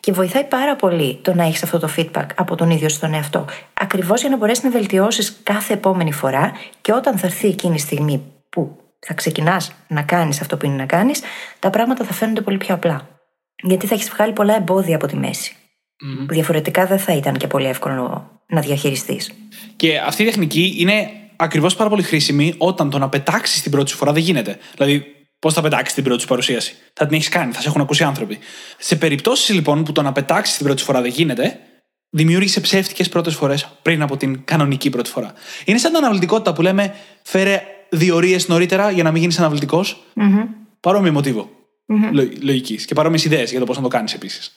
[0.00, 3.44] Και βοηθάει πάρα πολύ το να έχεις αυτό το feedback από τον ίδιο στον εαυτό.
[3.74, 7.78] Ακριβώς για να μπορέσεις να βελτιώσεις κάθε επόμενη φορά και όταν θα έρθει εκείνη η
[7.78, 11.20] στιγμή που θα ξεκινάς να κάνεις αυτό που είναι να κάνεις,
[11.58, 13.08] τα πράγματα θα φαίνονται πολύ πιο απλά.
[13.62, 15.56] Γιατί θα έχεις βγάλει πολλά εμπόδια από τη μέση.
[16.26, 19.32] Που διαφορετικά δεν θα ήταν και πολύ εύκολο να διαχειριστείς.
[19.76, 23.92] Και αυτή η τεχνική είναι ακριβώς πάρα πολύ χρήσιμη όταν το να πετάξεις την πρώτη
[23.92, 24.58] φορά δεν γίνεται.
[24.76, 25.15] Δηλαδή,
[25.46, 28.04] Πώς θα πετάξεις την πρώτη σου παρουσίαση; Θα την έχεις κάνει, θα σε έχουν ακούσει
[28.04, 28.38] άνθρωποι.
[28.78, 31.58] Σε περιπτώσεις λοιπόν που το να πετάξεις την πρώτη φορά δεν γίνεται,
[32.10, 35.32] δημιούργησε ψεύτικες πρώτες φορές πριν από την κανονική πρώτη φορά.
[35.64, 39.84] Είναι σαν την αναβλητικότητα που λέμε φέρε διορίε νωρίτερα για να μην γίνεις αναβλητικό.
[39.84, 40.46] Mm-hmm.
[40.80, 41.50] Παρόμοιο μοτίβο
[41.88, 42.28] mm-hmm.
[42.40, 44.52] λογικής και παρόμοιες ιδέες για το πώς να το κάνεις επίσης.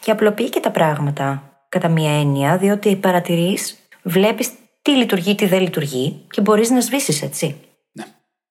[0.00, 4.50] Και απλοποιεί και τα πράγματα κατά μία έννοια, διότι παρατηρείς, βλέπεις
[4.82, 7.56] τι λειτουργεί, τι δεν λειτουργεί και μπορείς να σβήσεις έτσι.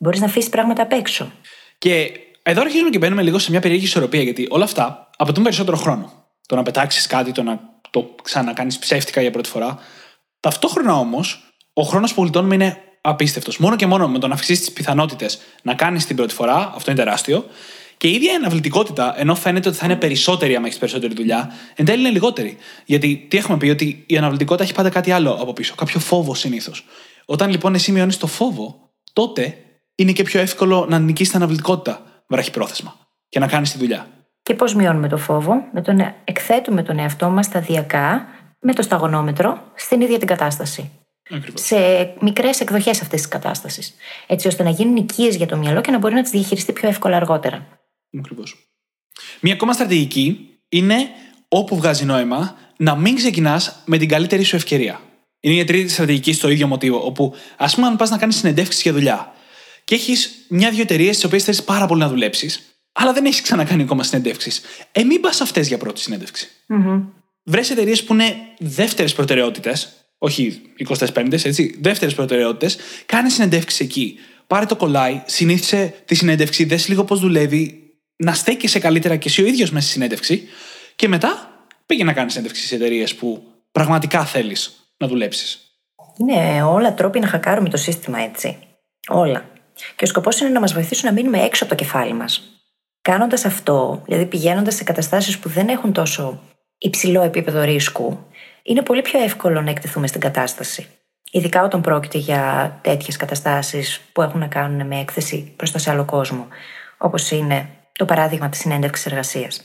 [0.02, 1.32] Μπορείς να αφήσεις πράγματα απ' έξω.
[1.78, 2.12] Και
[2.44, 6.26] εδώ αρχίζουμε και μπαίνουμε λίγο σε μια περίεργη ισορροπία, γιατί όλα αυτά απαιτούν περισσότερο χρόνο.
[6.46, 7.60] Το να πετάξεις κάτι, το να
[7.90, 9.80] το ξανακάνεις ψεύτικα για πρώτη φορά.
[10.40, 13.58] Ταυτόχρονα όμως, ο χρόνος που γλιτώνουμε είναι απίστευτος.
[13.58, 16.92] Μόνο και μόνο με το να αυξήσεις τις πιθανότητες να κάνεις την πρώτη φορά, αυτό
[16.92, 17.46] είναι τεράστιο.
[17.98, 21.52] Και η ίδια η αναβλητικότητα, ενώ φαίνεται ότι θα είναι περισσότερη άμα έχεις περισσότερη δουλειά,
[21.76, 22.58] εν τέλει είναι λιγότερη.
[22.86, 26.36] Γιατί τι έχουμε πει, ότι η αναβλητικότητα έχει πάντα κάτι άλλο από πίσω, κάποιο φόβο
[26.36, 26.86] συνήθως.
[27.26, 29.58] Όταν λοιπόν εσύ μειώνεις το φόβο, τότε
[30.00, 32.02] είναι και πιο εύκολο να νικήσει την αναβλητικότητα
[32.52, 32.96] πρόθεσμα
[33.30, 34.08] και να κάνεις τη δουλειά.
[34.44, 38.28] Και πώς μειώνουμε το φόβο, με το να εκθέτουμε τον εαυτό μας σταδιακά
[38.60, 40.92] με το σταγονόμετρο στην ίδια την κατάσταση.
[41.32, 41.62] Ακριβώς.
[41.62, 41.78] Σε
[42.20, 43.96] μικρές εκδοχές αυτής της κατάστασης.
[44.28, 46.88] Έτσι ώστε να γίνουν οικίες για το μυαλό και να μπορεί να τις διαχειριστεί πιο
[46.88, 47.68] εύκολα αργότερα.
[48.18, 48.56] Ακριβώς.
[49.42, 50.96] Μία ακόμα στρατηγική είναι
[51.48, 55.00] όπου βγάζει νόημα να μην ξεκινάς με την καλύτερη σου ευκαιρία.
[55.40, 58.82] Είναι η τρίτη στρατηγική στο ίδιο μοτίβο, όπου ας πούμε, αν πας να κάνεις συνεντεύξεις
[58.82, 59.34] για δουλειά
[59.90, 63.82] και έχεις μια-δυο εταιρείες στις οποίες θέλει πάρα πολύ να δουλέψεις, αλλά δεν έχεις ξανακάνει
[63.82, 64.52] ακόμα συνεντεύξει.
[64.92, 66.48] Ε, μην πας αυτές για πρώτη συνέντευξη.
[66.70, 67.04] Mm-hmm.
[67.44, 74.20] Βρες εταιρείες που είναι δεύτερες προτεραιότητες, όχι 25, έτσι, δεύτερες προτεραιότητες, κάνε συνεντεύξεις εκεί.
[74.48, 79.44] Πάρε το κολλάι, συνήθισε τη συνέντευξη, δες λίγο πώς δουλεύει, να στέκεσαι καλύτερα και εσύ
[79.44, 80.48] ο ίδιος μέσα στη συνέντευξη
[80.96, 85.60] και μετά πήγε να κάνεις συνέντευξη σε εταιρείες που πραγματικά θέλεις να δουλέψεις.
[86.18, 88.58] Είναι όλα τρόποι να χακάρουμε το σύστημα έτσι.
[89.08, 89.58] Όλα.
[89.96, 92.42] Και ο σκοπός είναι να μας βοηθήσουν να μείνουμε έξω από το κεφάλι μας.
[93.02, 96.40] Κάνοντας αυτό, δηλαδή πηγαίνοντας σε καταστάσεις που δεν έχουν τόσο
[96.78, 98.18] υψηλό επίπεδο ρίσκου,
[98.64, 100.88] είναι πολύ πιο εύκολο να εκτεθούμε στην κατάσταση.
[101.32, 105.92] Ειδικά όταν πρόκειται για τέτοιες καταστάσεις που έχουν να κάνουν με έκθεση προς τα σε
[105.92, 106.48] άλλο κόσμο,
[106.98, 109.64] όπως είναι το παράδειγμα της συνέντευξης εργασίας.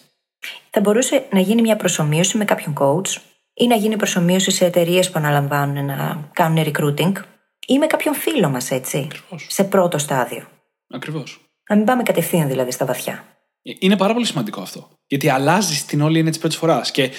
[0.70, 3.20] Θα μπορούσε να γίνει μια προσωμείωση με κάποιον coach
[3.55, 7.12] ή να γίνει προσωμείωση σε εταιρείες που αναλαμβάνουν να κάνουν recruiting
[7.66, 8.98] ή με κάποιον φίλο μας, έτσι.
[8.98, 9.46] Ακριβώς.
[9.48, 10.48] Σε πρώτο στάδιο.
[10.88, 11.40] Ακριβώς.
[11.68, 13.24] Να μην πάμε κατευθείαν δηλαδή στα βαθιά.
[13.62, 14.88] Είναι πάρα πολύ σημαντικό αυτό.
[15.07, 16.90] Γιατί αλλάζεις την όλη έννοια της πρώτης φοράς.
[16.90, 17.11] Και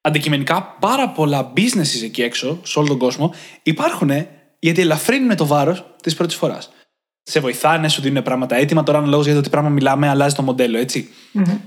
[0.00, 4.10] αντικειμενικά πάρα πολλά businesses εκεί έξω, σε όλο τον κόσμο, υπάρχουν
[4.58, 6.70] γιατί ελαφρύνουν το βάρος της πρώτης φοράς.
[7.22, 8.82] Σε βοηθάνε, σου δίνουν πράγματα έτοιμα.
[8.82, 11.08] Τώρα, λόγο για το τι πράγμα μιλάμε, αλλάζει το μοντέλο, έτσι.
[11.34, 11.58] Mm-hmm.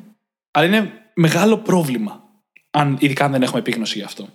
[0.51, 2.23] Αλλά είναι μεγάλο πρόβλημα.
[2.71, 4.27] Αν, ειδικά αν δεν έχουμε επίγνωση γι' αυτό.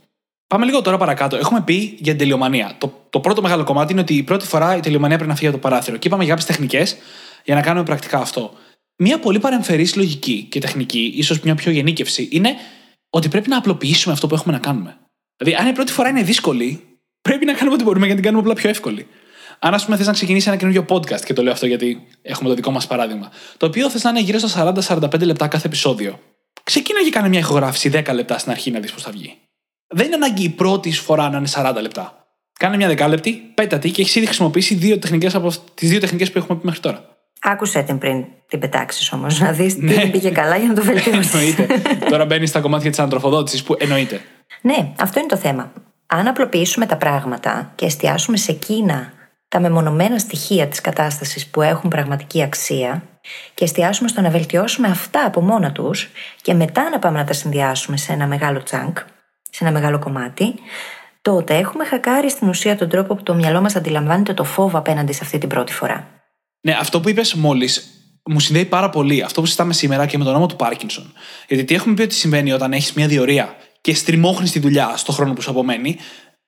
[0.55, 1.37] Πάμε λίγο τώρα παρακάτω.
[1.37, 2.75] Έχουμε πει για την τελειομανία.
[2.79, 5.49] Το, το πρώτο μεγάλο κομμάτι είναι ότι η πρώτη φορά η τελειομανία πρέπει να φύγει
[5.49, 5.97] από το παράθυρο.
[5.97, 6.97] Και είπαμε για κάποιες τεχνικές
[7.45, 8.53] για να κάνουμε πρακτικά αυτό.
[8.97, 12.55] Μία πολύ παρεμφερής λογική και τεχνική, ίσως μια πιο γενίκευση, είναι
[13.11, 14.97] ότι πρέπει να απλοποιήσουμε αυτό που έχουμε να κάνουμε.
[15.37, 16.81] Δηλαδή, αν η πρώτη φορά είναι δύσκολη,
[17.23, 19.07] πρέπει να κάνουμε ό,τι μπορούμε για να την κάνουμε απλά πιο εύκολη.
[19.59, 22.49] Αν, ας πούμε, θες να ξεκινήσει ένα καινούριο podcast, και το λέω αυτό γιατί έχουμε
[22.49, 26.19] το δικό μας παράδειγμα, το οποίο θες να είναι γύρω στα 40-45 λεπτά κάθε επεισόδιο.
[26.63, 29.39] Ξεκίνα και κάνε μια ηχογράφηση 10 λεπτά στην αρχή να δεις πώς θα βγει.
[29.91, 32.15] Δεν είναι ανάγκη η πρώτη φορά να είναι 40 λεπτά.
[32.59, 36.39] Κάνε μια δεκάλεπτη, πέτατη και έχεις ήδη χρησιμοποιήσει δύο τεχνικές από τις δύο τεχνικές που
[36.39, 37.05] έχουμε πει μέχρι τώρα.
[37.41, 40.83] Άκουσε την πριν την πετάξεις όμως, να δεις τι δεν πήγε καλά για να το
[40.83, 41.35] βελτιώσεις.
[41.35, 41.67] εννοείται.
[42.11, 44.21] Τώρα μπαίνεις στα κομμάτια της ανατροφοδότηση που εννοείται.
[44.61, 45.73] Ναι, αυτό είναι το θέμα.
[46.07, 49.13] Αν απλοποιήσουμε τα πράγματα και εστιάσουμε σε εκείνα
[49.49, 53.03] τα μεμονωμένα στοιχεία της κατάστασης που έχουν πραγματική αξία
[53.55, 56.09] και εστιάσουμε στο να βελτιώσουμε αυτά από μόνα τους
[56.43, 58.99] και μετά να πάμε να τα συνδυάσουμε σε ένα μεγάλο τσάνκ,
[59.51, 60.55] σε ένα μεγάλο κομμάτι,
[61.23, 65.13] τότε έχουμε χακάρει στην ουσία τον τρόπο που το μυαλό μας αντιλαμβάνεται το φόβο απέναντι
[65.13, 66.09] σε αυτή την πρώτη φορά.
[66.61, 70.25] Ναι, αυτό που είπες μόλις μου συνδέει πάρα πολύ αυτό που συζητάμε σήμερα και με
[70.25, 71.13] τον νόμο του Πάρκινσον.
[71.49, 75.15] Γιατί τι έχουμε πει ότι συμβαίνει όταν έχεις μια διορία και στριμώχνεις τη δουλειά στον
[75.15, 75.97] χρόνο που σου απομένει,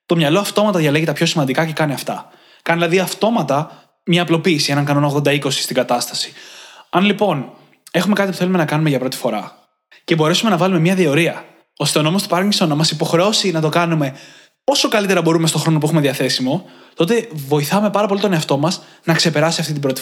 [0.07, 2.31] το μυαλό αυτόματα διαλέγει τα πιο σημαντικά και κάνει αυτά.
[2.63, 6.33] Κάνει δηλαδή αυτόματα μια απλοποίηση, έναν κανόνα 80-20 στην κατάσταση.
[6.91, 7.53] Αν λοιπόν
[7.91, 9.59] έχουμε κάτι που θέλουμε να κάνουμε για πρώτη φορά
[10.05, 11.45] και μπορέσουμε να βάλουμε μια διορία,
[11.83, 14.17] ώστε ο νόμο του Πάρκινσον να μας υποχρεώσει να το κάνουμε
[14.65, 16.65] όσο καλύτερα μπορούμε στον χρόνο που έχουμε διαθέσιμο,
[16.95, 20.01] τότε βοηθάμε πάρα πολύ τον εαυτό μας να ξεπεράσει αυτή την πρώτη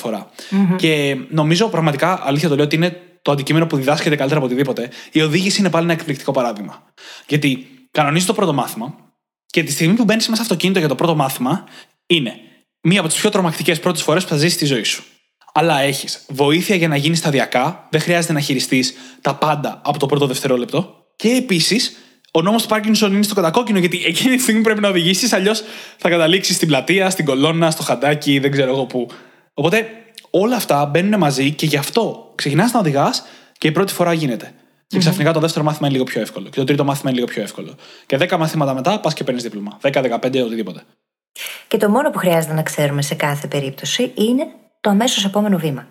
[0.77, 4.91] Και νομίζω πραγματικά, αλήθεια το λέω, ότι είναι το αντικείμενο που διδάσκεται καλύτερα από οτιδήποτε.
[5.13, 6.83] Η οδήγηση είναι πάλι ένα εκπληκτικό παράδειγμα.
[7.29, 8.95] Γιατί κανονίζει το πρώτο μάθημα
[9.47, 11.65] και τη στιγμή που μπαίνεις μέσα στο αυτοκίνητο για το πρώτο μάθημα,
[12.07, 12.33] είναι
[12.81, 15.03] μία από τις πιο τρομακτικές πρώτες φορές που θα ζήσεις στη ζωή σου.
[15.53, 20.07] Αλλά έχεις βοήθεια για να γίνεις σταδιακά, δεν χρειάζεται να χειριστείς τα πάντα από το
[20.07, 21.00] πρώτο δευτερόλεπτο.
[21.21, 21.97] Και επίσης,
[22.33, 25.63] ο νόμος του Πάρκινσον είναι στο κατακόκκινο, γιατί εκείνη τη στιγμή πρέπει να οδηγήσεις, αλλιώς
[25.97, 29.09] θα καταλήξεις στην πλατεία, στην κολόνα, στο χαντάκι, δεν ξέρω εγώ πού.
[29.55, 29.89] Οπότε
[30.31, 33.23] όλα αυτά μπαίνουν μαζί και γι' αυτό ξεκινάς να οδηγάς
[33.59, 34.55] και η πρώτη φορά γίνεται.
[34.87, 36.49] Και ξαφνικά το δεύτερο μάθημα είναι λίγο πιο εύκολο.
[36.49, 37.75] Και το τρίτο μάθημα είναι λίγο πιο εύκολο.
[38.07, 39.79] Και δέκα μαθήματα μετά πας και παίρνεις δίπλωμα.
[39.81, 40.83] 10-15, οτιδήποτε.
[41.69, 44.47] Και το μόνο που χρειάζεται να ξέρουμε σε κάθε περίπτωση είναι
[44.81, 45.87] το αμέσως επόμενο βήμα.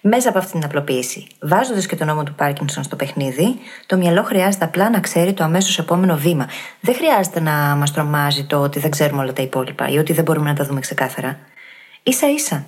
[0.00, 4.22] Μέσα από αυτή την απλοποίηση, βάζοντας και τον νόμο του Πάρκινσον στο παιχνίδι, το μυαλό
[4.22, 6.48] χρειάζεται απλά να ξέρει το αμέσως επόμενο βήμα.
[6.80, 10.24] Δεν χρειάζεται να μας τρομάζει το ότι δεν ξέρουμε όλα τα υπόλοιπα ή ότι δεν
[10.24, 11.38] μπορούμε να τα δούμε ξεκάθαρα.
[12.02, 12.66] σα ίσα.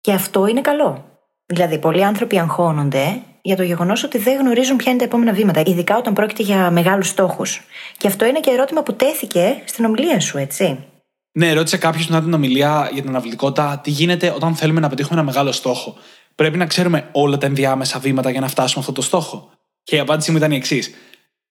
[0.00, 1.04] Και αυτό είναι καλό.
[1.46, 5.62] Δηλαδή, πολλοί άνθρωποι αγχώνονται για το γεγονός ότι δεν γνωρίζουν ποια είναι τα επόμενα βήματα,
[5.66, 7.62] ειδικά όταν πρόκειται για μεγάλους στόχους.
[7.96, 10.84] Και αυτό είναι και ερώτημα που τέθηκε στην ομιλία σου, έτσι.
[11.32, 15.14] Ναι, ρώτησε κάποιος μετά την ομιλία για την αναβλητικότητα τι γίνεται όταν θέλουμε να πετύχουμε
[15.14, 15.96] ένα μεγάλο στόχο.
[16.36, 19.50] Πρέπει να ξέρουμε όλα τα ενδιάμεσα βήματα για να φτάσουμε αυτό το στόχο.
[19.82, 20.90] Και η απάντησή μου ήταν η εξής.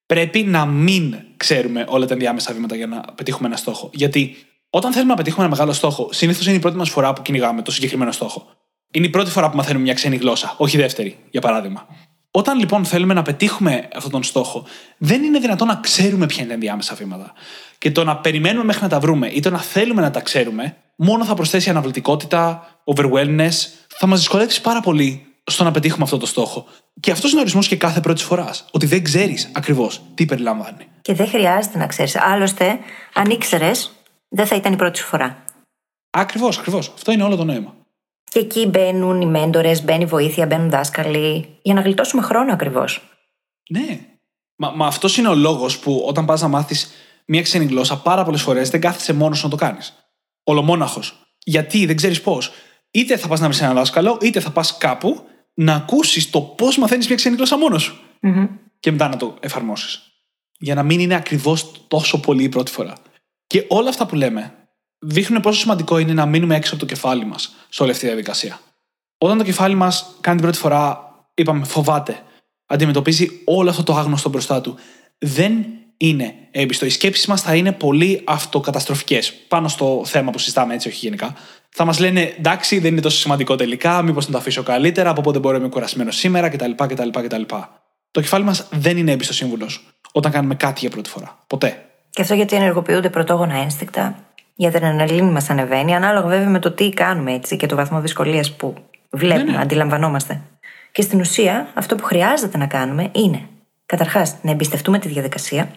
[0.06, 3.90] Πρέπει να μην ξέρουμε όλα τα ενδιάμεσα βήματα για να πετύχουμε ένα στόχο.
[3.94, 4.36] Γιατί
[4.70, 7.62] όταν θέλουμε να πετύχουμε ένα μεγάλο στόχο, συνήθως είναι η πρώτη μας φορά που κυνηγάμε
[7.62, 8.48] το συγκεκριμένο στόχο.
[8.92, 11.88] Είναι η πρώτη φορά που μαθαίνουμε μια ξένη γλώσσα, όχι η δεύτερη, για παράδειγμα.
[12.32, 14.66] Όταν λοιπόν θέλουμε να πετύχουμε αυτόν τον στόχο,
[14.98, 17.34] δεν είναι δυνατόν να ξέρουμε ποια είναι τα ενδιάμεσα βήματα.
[17.78, 20.78] Και το να περιμένουμε μέχρι να τα βρούμε ή το να θέλουμε να τα ξέρουμε,
[20.96, 23.54] μόνο θα προσθέσει αναβλητικότητα, overwhelmness,
[23.98, 26.66] θα μας δυσκολεύσει πάρα πολύ στο να πετύχουμε αυτό το στόχο.
[27.00, 28.66] Και αυτός είναι ο ορισμός και κάθε πρώτης φοράς.
[28.72, 30.88] Ότι δεν ξέρεις ακριβώς τι περιλαμβάνει.
[31.02, 32.16] Και δεν χρειάζεται να ξέρεις.
[32.16, 32.80] Άλλωστε,
[33.14, 33.92] αν ήξερες,
[34.30, 35.44] δεν θα ήταν η πρώτη φορά.
[36.10, 36.92] Ακριβώς, ακριβώς.
[36.94, 37.76] Αυτό είναι όλο το νόημα.
[38.24, 41.58] Και εκεί μπαίνουν οι μέντορες, μπαίνει βοήθεια, μπαίνουν δάσκαλοι.
[41.62, 43.02] Για να γλιτώσουμε χρόνο ακριβώς.
[43.70, 44.00] Ναι.
[44.56, 46.92] Μα, μα αυτός είναι ο λόγος που όταν πας να μάθεις
[47.26, 49.94] μία ξένη γλώσσα, πάρα πολλές φορές δεν κάθεσαι μόνος να το κάνεις.
[50.44, 51.20] Ολομόναχος.
[51.44, 52.52] Γιατί δεν ξέρεις πώς.
[52.96, 56.78] Είτε θα πας να βρεις ένα δάσκαλο, είτε θα πας κάπου να ακούσεις το πώς
[56.78, 58.00] μαθαίνεις μια ξένη γλώσσα μόνος σου.
[58.22, 58.50] Mm-hmm.
[58.80, 60.02] Και μετά να το εφαρμόσεις.
[60.58, 62.94] Για να μην είναι ακριβώς τόσο πολύ η πρώτη φορά.
[63.48, 64.54] Και όλα αυτά που λέμε
[65.00, 68.10] δείχνουν πόσο σημαντικό είναι να μείνουμε έξω από το κεφάλι μας σε όλη αυτή τη
[68.10, 68.60] διαδικασία.
[69.18, 72.24] Όταν το κεφάλι μας κάνει την πρώτη φορά, είπαμε, φοβάται,
[72.66, 74.76] αντιμετωπίζει όλο αυτό το άγνωστο μπροστά του,
[75.18, 75.66] δεν
[75.98, 76.86] είναι έμπιστο.
[76.86, 81.36] Οι σκέψεις μας θα είναι πολύ αυτοκαταστροφικές πάνω στο θέμα που συζητάμε έτσι, όχι γενικά.
[81.78, 85.22] Θα μας λένε εντάξει, δεν είναι τόσο σημαντικό τελικά, μήπως να το αφήσω καλύτερα, από
[85.22, 86.72] πότε μπορώ να είμαι κουρασμένος σήμερα κτλ.
[86.76, 87.42] κτλ, κτλ.
[88.12, 91.38] Το κεφάλι μας δεν είναι έμπιστο σύμβουλος όταν κάνουμε κάτι για πρώτη φορά.
[91.48, 91.86] Ποτέ.
[92.10, 94.16] Και αυτό γιατί ενεργοποιούνται πρωτόγωνα ένστικτα,
[94.56, 98.56] η αδρεναλίνη μας ανεβαίνει, ανάλογα βέβαια με το τι κάνουμε έτσι και το βαθμό δυσκολίας
[98.56, 98.74] που
[99.10, 99.62] βλέπουμε, ναι, ναι.
[99.62, 100.42] αντιλαμβανόμαστε.
[100.92, 103.42] Και στην ουσία, αυτό που χρειάζεται να κάνουμε είναι
[103.86, 105.70] καταρχάς να εμπιστευτούμε τη διαδικασια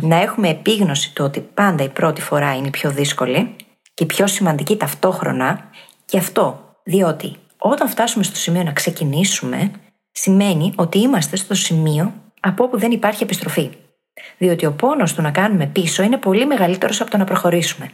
[0.00, 3.56] να έχουμε επίγνωση το ότι πάντα η πρώτη φορά είναι η πιο δύσκολη
[3.94, 5.70] και πιο σημαντική ταυτόχρονα.
[6.04, 9.70] Και αυτό διότι όταν φτάσουμε στο σημείο να ξεκινήσουμε,
[10.12, 13.70] σημαίνει ότι είμαστε στο σημείο από όπου δεν υπάρχει επιστροφή.
[14.38, 17.90] Διότι ο πόνος του να κάνουμε πίσω είναι πολύ μεγαλύτερος από το να προχωρήσουμε.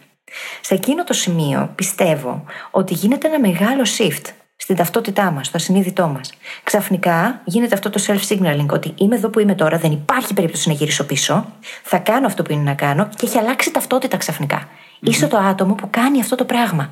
[0.60, 4.24] Σε εκείνο το σημείο πιστεύω ότι γίνεται ένα μεγάλο shift
[4.56, 6.32] στην ταυτότητά μας, στο ασυνείδητό μας.
[6.62, 10.74] Ξαφνικά γίνεται αυτό το self-signaling ότι είμαι εδώ που είμαι τώρα, δεν υπάρχει περίπτωση να
[10.74, 11.46] γυρίσω πίσω,
[11.82, 14.68] θα κάνω αυτό που είναι να κάνω και έχει αλλάξει ταυτότητα ξαφνικά.
[15.00, 16.90] Είσαι το άτομο που κάνει αυτό το πράγμα.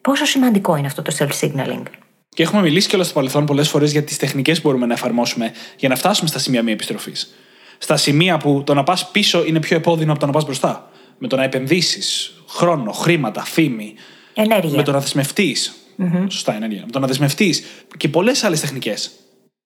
[0.00, 1.82] Πόσο σημαντικό είναι αυτό το self-signaling;
[2.28, 5.52] Και έχουμε μιλήσει κιόλας στο παρελθόν πολλές φορές για τις τεχνικές που μπορούμε να εφαρμόσουμε
[5.76, 7.34] για να φτάσουμε στα σημεία μία επιστροφής.
[7.78, 10.90] Στα σημεία που το να πας πίσω είναι πιο επώδυνο από το να πας μπροστά.
[11.18, 13.94] Με το να επενδύσεις χρόνο, χρήματα, φήμη.
[14.34, 14.76] Ενέργεια.
[14.76, 15.74] Με το να δεσμευτείς.
[16.28, 16.82] Σωστά, ενέργεια.
[16.84, 17.62] Με το να δεσμευτείς
[17.96, 19.10] και πολλές άλλες τεχνικές.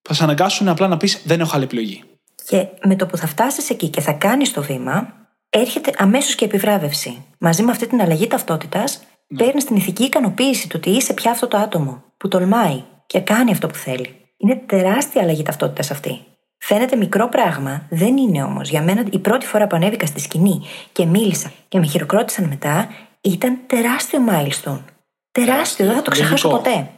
[0.03, 2.03] Θα σε αναγκάσουν απλά να πεις Δεν έχω άλλη επιλογή.
[2.47, 5.20] Και με το που θα φτάσεις εκεί και θα κάνεις το βήμα,
[5.51, 7.25] έρχεται αμέσως και επιβράβευση.
[7.39, 9.45] Μαζί με αυτή την αλλαγή ταυτότητας, ναι.
[9.45, 13.51] παίρνεις την ηθική ικανοποίηση του ότι είσαι πια αυτό το άτομο που τολμάει και κάνει
[13.51, 14.15] αυτό που θέλει.
[14.37, 16.25] Είναι τεράστια αλλαγή ταυτότητας αυτή.
[16.59, 18.69] Φαίνεται μικρό πράγμα, δεν είναι όμως.
[18.69, 20.61] Για μένα η πρώτη φορά που ανέβηκα στη σκηνή
[20.93, 22.89] και μίλησα και με χειροκρότησαν μετά
[23.21, 24.81] ήταν τεράστιο milestone.
[25.33, 26.91] Τεράστιο, δεν θα το ξεχάσω ποτέ.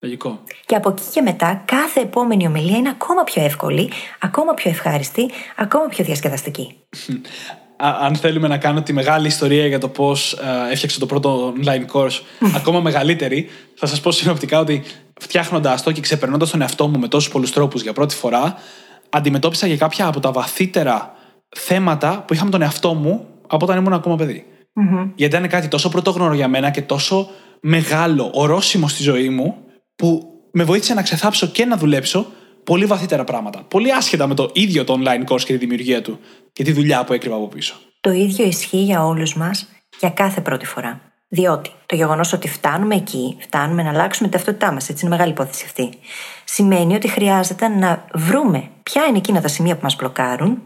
[0.00, 0.40] Λογικό.
[0.66, 5.30] Και από εκεί και μετά, κάθε επόμενη ομιλία είναι ακόμα πιο εύκολη, ακόμα πιο ευχάριστη,
[5.56, 6.76] ακόμα πιο διασκεδαστική.
[7.76, 11.96] αν θέλουμε να κάνω τη μεγάλη ιστορία για το πώς ε, έφτιαξα το πρώτο online
[11.96, 12.20] course
[12.58, 14.82] ακόμα μεγαλύτερη, θα σας πω συνοπτικά ότι
[15.20, 18.54] φτιάχνοντας το και ξεπερνώντας τον εαυτό μου με τόσους πολλούς τρόπους για πρώτη φορά,
[19.10, 21.14] αντιμετώπισα για κάποια από τα βαθύτερα
[21.56, 24.46] θέματα που είχα με τον εαυτό μου από όταν ήμουν ακόμα παιδί.
[24.50, 25.10] Mm-hmm.
[25.14, 27.28] Γιατί ήταν κάτι τόσο πρωτόγνωρο για μένα και τόσο
[27.60, 29.56] μεγάλο, ορόσημο στη ζωή μου,
[29.96, 32.26] που με βοήθησε να ξεθάψω και να δουλέψω
[32.66, 33.62] πολύ βαθύτερα πράγματα.
[33.68, 36.18] Πολύ άσχετα με το ίδιο το online course και τη δημιουργία του
[36.52, 37.74] και τη δουλειά που έκρυβα από πίσω.
[38.00, 39.68] Το ίδιο ισχύει για όλους μας
[40.00, 41.00] για κάθε πρώτη φορά.
[41.28, 45.64] Διότι το γεγονός ότι φτάνουμε εκεί, φτάνουμε να αλλάξουμε ταυτότητά μας, έτσι είναι μεγάλη υπόθεση
[45.64, 45.90] αυτή,
[46.44, 50.58] σημαίνει ότι χρειάζεται να βρούμε ποια είναι εκείνα τα σημεία που μας μπλοκάρουν,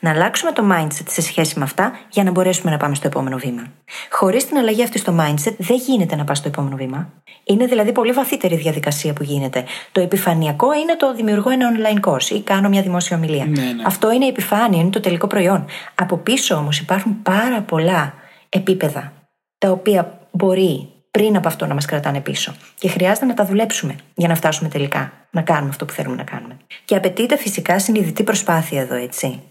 [0.00, 3.36] να αλλάξουμε το mindset σε σχέση με αυτά για να μπορέσουμε να πάμε στο επόμενο
[3.36, 3.62] βήμα.
[4.10, 7.12] Χωρίς την αλλαγή αυτή στο mindset δεν γίνεται να πας στο επόμενο βήμα.
[7.44, 9.64] Είναι δηλαδή πολύ βαθύτερη διαδικασία που γίνεται.
[9.92, 13.44] Το επιφανειακό είναι το δημιουργώ ένα online course ή κάνω μια δημόσια ομιλία.
[13.44, 13.82] Ναι, ναι.
[13.86, 15.64] Αυτό είναι η επιφάνεια, είναι το τελικό προϊόν.
[15.94, 18.14] Από πίσω όμως υπάρχουν πάρα πολλά
[18.48, 19.12] επίπεδα
[19.58, 22.54] τα οποία μπορεί πριν από αυτό να μας κρατάνε πίσω.
[22.78, 26.24] Και χρειάζεται να τα δουλέψουμε για να φτάσουμε τελικά να κάνουμε αυτό που θέλουμε να
[26.24, 26.56] κάνουμε.
[26.84, 29.42] Και απαιτείται φυσικά συνειδητή προσπάθεια εδώ, έτσι.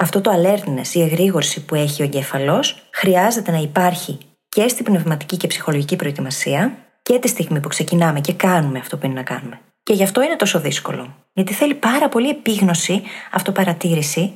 [0.00, 5.36] Αυτό το alertness, η εγρήγορση που έχει ο εγκέφαλος, χρειάζεται να υπάρχει και στην πνευματική
[5.36, 9.60] και ψυχολογική προετοιμασία και τη στιγμή που ξεκινάμε και κάνουμε αυτό που είναι να κάνουμε.
[9.82, 11.14] Και γι' αυτό είναι τόσο δύσκολο.
[11.32, 14.32] Γιατί θέλει πάρα πολύ επίγνωση, αυτοπαρατήρηση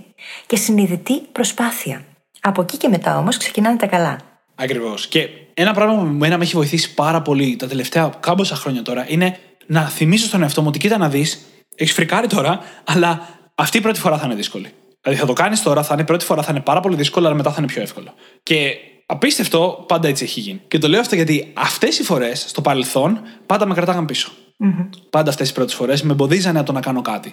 [0.46, 2.04] και συνειδητή προσπάθεια.
[2.40, 4.18] Από εκεί και μετά όμως ξεκινάνε τα καλά.
[4.54, 5.06] Ακριβώς.
[5.06, 9.38] Και ένα πράγμα που με έχει βοηθήσει πάρα πολύ τα τελευταία κάμποσα χρόνια τώρα είναι
[9.66, 13.80] να θυμίσω στον εαυτό μου ότι κοίτα να δεις, έχεις φρικάρει τώρα, αλλά αυτή η
[13.80, 14.72] πρώτη φορά θα είναι δύσκολη.
[15.02, 17.26] Δηλαδή θα το κάνεις τώρα, θα είναι η πρώτη φορά, θα είναι πάρα πολύ δύσκολο,
[17.26, 18.14] αλλά μετά θα είναι πιο εύκολο.
[18.42, 18.74] Και
[19.06, 20.60] απίστευτο, πάντα έτσι έχει γίνει.
[20.68, 24.30] Και το λέω αυτό γιατί αυτές οι φορές στο παρελθόν πάντα με κρατάγαν πίσω.
[24.64, 24.88] Mm-hmm.
[25.10, 27.32] Πάντα αυτές οι πρώτες φορές με εμποδίζανε από το να κάνω κάτι.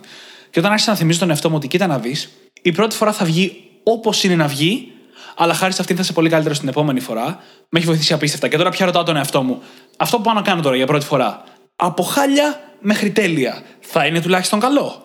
[0.50, 2.30] Και όταν άρχισα να θυμίζω τον εαυτό μου ότι κοίτα να δεις,
[2.62, 4.92] η πρώτη φορά θα βγει όπως είναι να βγει,
[5.36, 7.40] αλλά χάρη σε αυτήν θα είσαι πολύ καλύτερος την επόμενη φορά.
[7.70, 8.48] Με έχει βοηθήσει απίστευτα.
[8.48, 9.62] Και τώρα πια ρωτάω τον εαυτό μου,
[9.98, 11.44] αυτό που πάω να κάνω τώρα για πρώτη φορά,
[11.76, 15.04] από χάλια μέχρι τέλεια, θα είναι τουλάχιστον καλό;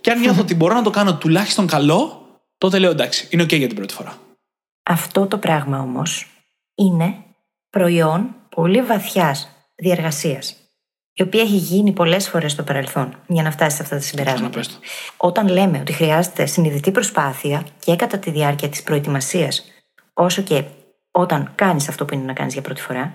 [0.00, 2.26] Και αν νιώθω ότι μπορώ να το κάνω τουλάχιστον καλό,
[2.58, 4.18] τότε λέω εντάξει, είναι OK για την πρώτη φορά.
[4.82, 6.26] Αυτό το πράγμα όμως
[6.74, 7.14] είναι
[7.70, 10.42] προϊόν πολύ βαθιάς διεργασία,
[11.12, 14.60] η οποία έχει γίνει πολλές φορές στο παρελθόν για να φτάσει σε αυτά τα συμπεράσματα.
[15.16, 19.64] Όταν λέμε ότι χρειάζεται συνειδητή προσπάθεια και κατά τη διάρκεια της προετοιμασίας,
[20.14, 20.64] όσο και
[21.10, 23.14] όταν κάνεις αυτό που είναι να κάνεις για πρώτη φορά,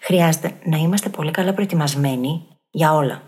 [0.00, 3.22] χρειάζεται να είμαστε πολύ καλά προετοιμασμένοι για όλα.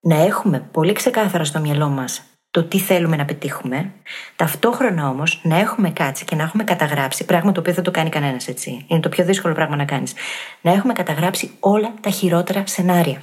[0.00, 3.92] Να έχουμε πολύ ξεκάθαρα στο μυαλό μας το τι θέλουμε να πετύχουμε,
[4.36, 8.08] ταυτόχρονα όμως να έχουμε κάτσει και να έχουμε καταγράψει, πράγμα το οποίο δεν το κάνει
[8.08, 8.84] κανένας έτσι.
[8.88, 10.12] Είναι το πιο δύσκολο πράγμα να κάνεις.
[10.60, 13.22] Να έχουμε καταγράψει όλα τα χειρότερα σενάρια.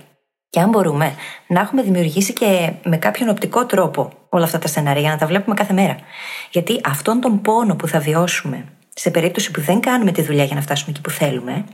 [0.50, 1.14] Και αν μπορούμε,
[1.48, 5.26] να έχουμε δημιουργήσει και με κάποιον οπτικό τρόπο όλα αυτά τα σενάρια για να τα
[5.26, 5.96] βλέπουμε κάθε μέρα.
[6.52, 10.56] Γιατί αυτόν τον πόνο που θα βιώσουμε σε περίπτωση που δεν κάνουμε τη δουλειά για
[10.56, 11.66] να φτάσουμε εκεί που θέλουμε,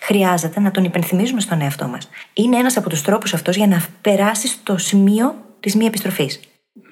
[0.00, 2.08] χρειάζεται να τον υπενθυμίζουμε στον εαυτό μας.
[2.32, 6.40] Είναι ένας από τους τρόπους αυτός για να περάσεις στο σημείο της μη επιστροφής.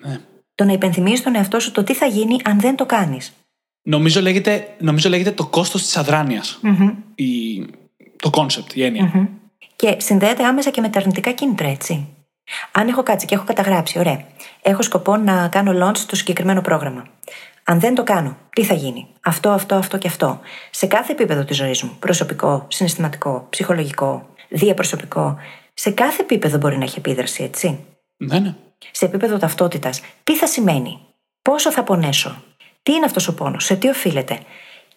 [0.01, 0.21] Ναι.
[0.55, 3.33] Το να υπενθυμίζεις τον εαυτό σου το τι θα γίνει αν δεν το κάνεις.
[3.83, 6.61] Νομίζω λέγεται, νομίζω λέγεται το κόστος της αδράνειας.
[6.63, 6.95] Mm-hmm.
[8.17, 9.13] Το concept, η έννοια.
[9.15, 9.29] Mm-hmm.
[9.77, 12.07] Και συνδέεται άμεσα και με τα αρνητικά κίνητρα, έτσι.
[12.73, 14.25] Αν έχω κάτσει και έχω καταγράψει, ωραία.
[14.63, 17.07] Έχω σκοπό να κάνω launch στο συγκεκριμένο πρόγραμμα.
[17.65, 20.41] Αν δεν το κάνω, τι θα γίνει; Αυτό, αυτό, αυτό και αυτό.
[20.71, 21.97] Σε κάθε επίπεδο της ζωής μου.
[21.99, 25.37] Προσωπικό, συναισθηματικό, ψυχολογικό, διαπροσωπικό.
[25.75, 27.79] Σε κάθε επίπεδο μπορεί να έχει επίδραση, έτσι.
[28.17, 28.55] Ναι, ναι
[28.91, 31.01] σε επίπεδο ταυτότητας, τι θα σημαίνει;
[31.43, 32.43] πόσο θα πονέσω,
[32.83, 34.39] τι είναι αυτός ο πόνος, σε τι οφείλεται;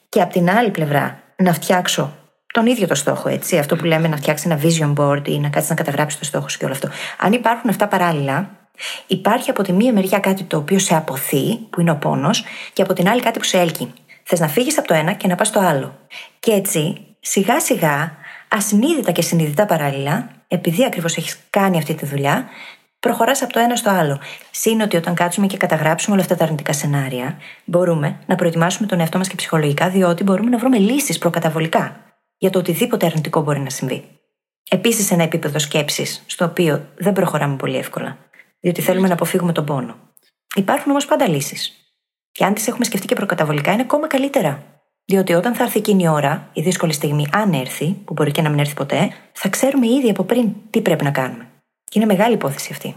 [0.10, 2.14] Και από την άλλη πλευρά, να φτιάξω
[2.54, 3.58] τον ίδιο το στόχο, έτσι.
[3.58, 6.50] Αυτό που λέμε να φτιάξει ένα vision board ή να κάτσεις να καταγράψεις το στόχο
[6.50, 6.90] σου και όλο αυτό.
[7.18, 8.50] Αν υπάρχουν αυτά παράλληλα,
[9.08, 12.82] υπάρχει από τη μία μεριά κάτι το οποίο σε αποθεί, που είναι ο πόνος, και
[12.82, 13.94] από την άλλη κάτι που σε έλκει.
[14.24, 16.00] Θες να φύγεις από το ένα και να πας στο άλλο.
[16.40, 18.16] Και έτσι, σιγά σιγά,
[18.48, 22.46] ασυνείδητα και συνειδητά παράλληλα, επειδή ακριβώς έχεις κάνει αυτή τη δουλειά,
[23.06, 24.20] προχωράς από το ένα στο άλλο.
[24.52, 29.00] Συν ότι όταν κάτσουμε και καταγράψουμε όλα αυτά τα αρνητικά σενάρια, μπορούμε να προετοιμάσουμε τον
[29.00, 31.96] εαυτό μας και ψυχολογικά, διότι μπορούμε να βρούμε λύσεις προκαταβολικά
[32.38, 34.04] για το οτιδήποτε αρνητικό μπορεί να συμβεί.
[34.70, 38.18] Επίσης, ένα επίπεδο σκέψης, στο οποίο δεν προχωράμε πολύ εύκολα,
[38.60, 39.96] διότι θέλουμε να αποφύγουμε τον πόνο.
[40.56, 41.72] Υπάρχουν όμως πάντα λύσεις.
[42.32, 44.64] Και αν τις έχουμε σκεφτεί και προκαταβολικά, είναι ακόμα καλύτερα.
[45.06, 48.42] Διότι όταν θα έρθει εκείνη η ώρα, η δύσκολη στιγμή, αν έρθει, που μπορεί και
[48.42, 51.48] να μην έρθει ποτέ, θα ξέρουμε ήδη από πριν τι πρέπει να κάνουμε.
[51.94, 52.96] Και είναι μεγάλη υπόθεση αυτή.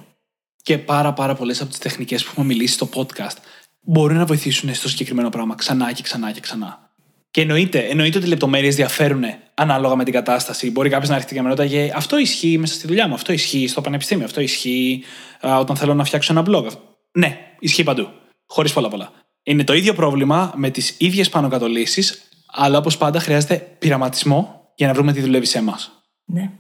[0.63, 3.37] Και πάρα πάρα πολλές από τις τεχνικές που έχουμε μιλήσει στο podcast
[3.81, 6.91] μπορούν να βοηθήσουν στο συγκεκριμένο πράγμα ξανά και ξανά και ξανά.
[7.31, 9.23] Και εννοείται, εννοείται ότι οι λεπτομέρειες διαφέρουν
[9.55, 10.71] ανάλογα με την κατάσταση.
[10.71, 13.33] Μπορεί κάποιος να έρχεται και να με ρωτάει αυτό ισχύει μέσα στη δουλειά μου, αυτό
[13.33, 15.05] ισχύει στο πανεπιστήμιο, αυτό ισχύει
[15.47, 16.67] α, όταν θέλω να φτιάξω ένα blog.
[17.13, 18.09] Ναι, ισχύει παντού.
[18.47, 19.13] Χωρίς πολλά πολλά.
[19.43, 24.71] Είναι το ίδιο πρόβλημα με τις ίδιες πάνω κάτω λύσεις, αλλά όπως πάντα χρειάζεται πειραματισμό
[24.75, 25.91] για να βρούμε τι δουλεύει σε εμάς.
[26.25, 26.51] Ναι.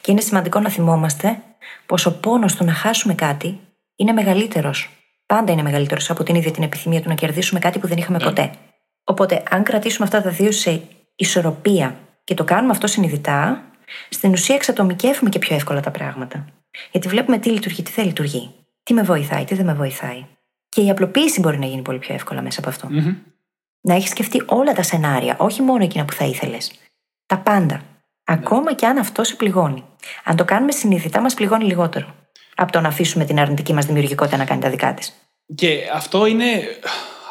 [0.00, 1.42] Και είναι σημαντικό να θυμόμαστε
[1.86, 3.60] πω ο πόνος του να χάσουμε κάτι
[3.96, 4.90] είναι μεγαλύτερος.
[5.26, 8.18] Πάντα είναι μεγαλύτερος από την ίδια την επιθυμία του να κερδίσουμε κάτι που δεν είχαμε
[8.18, 8.24] ναι.
[8.24, 8.50] ποτέ.
[9.04, 10.82] Οπότε, αν κρατήσουμε αυτά τα δύο σε
[11.16, 13.64] ισορροπία και το κάνουμε αυτό συνειδητά,
[14.08, 16.44] στην ουσία εξατομικεύουμε και πιο εύκολα τα πράγματα.
[16.90, 18.50] Γιατί βλέπουμε τι λειτουργεί, τι δεν λειτουργεί.
[18.82, 20.26] Τι με βοηθάει, τι δεν με βοηθάει.
[20.68, 22.88] Και η απλοποίηση μπορεί να γίνει πολύ πιο εύκολα μέσα από αυτό.
[22.90, 23.14] Mm-hmm.
[23.80, 26.72] Να έχεις σκεφτεί όλα τα σενάρια, όχι μόνο εκείνα που θα ήθελες.
[27.26, 27.80] Τα πάντα.
[28.24, 29.84] Ακόμα και αν αυτό σε πληγώνει.
[30.24, 32.14] Αν το κάνουμε συνειδητά, μας πληγώνει λιγότερο.
[32.56, 35.12] Από το να αφήσουμε την αρνητική μας δημιουργικότητα να κάνει τα δικά της.
[35.54, 36.46] Και αυτό είναι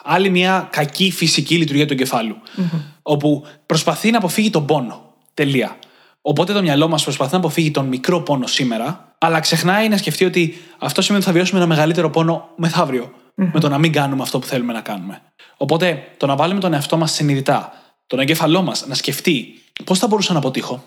[0.03, 2.35] άλλη μια κακή φυσική λειτουργία του εγκεφάλου.
[2.35, 2.79] Mm-hmm.
[3.01, 5.13] Όπου προσπαθεί να αποφύγει τον πόνο.
[5.33, 5.77] Τελεία.
[6.21, 10.25] Οπότε το μυαλό μας προσπαθεί να αποφύγει τον μικρό πόνο σήμερα, αλλά ξεχνάει να σκεφτεί
[10.25, 13.11] ότι αυτό σημαίνει ότι θα βιώσουμε ένα μεγαλύτερο πόνο μεθαύριο.
[13.13, 13.49] Mm-hmm.
[13.53, 15.21] Με το να μην κάνουμε αυτό που θέλουμε να κάνουμε.
[15.57, 17.73] Οπότε το να βάλουμε τον εαυτό μας συνειδητά,
[18.07, 20.83] τον εγκέφαλό μας να σκεφτεί πώς θα μπορούσα να αποτύχω,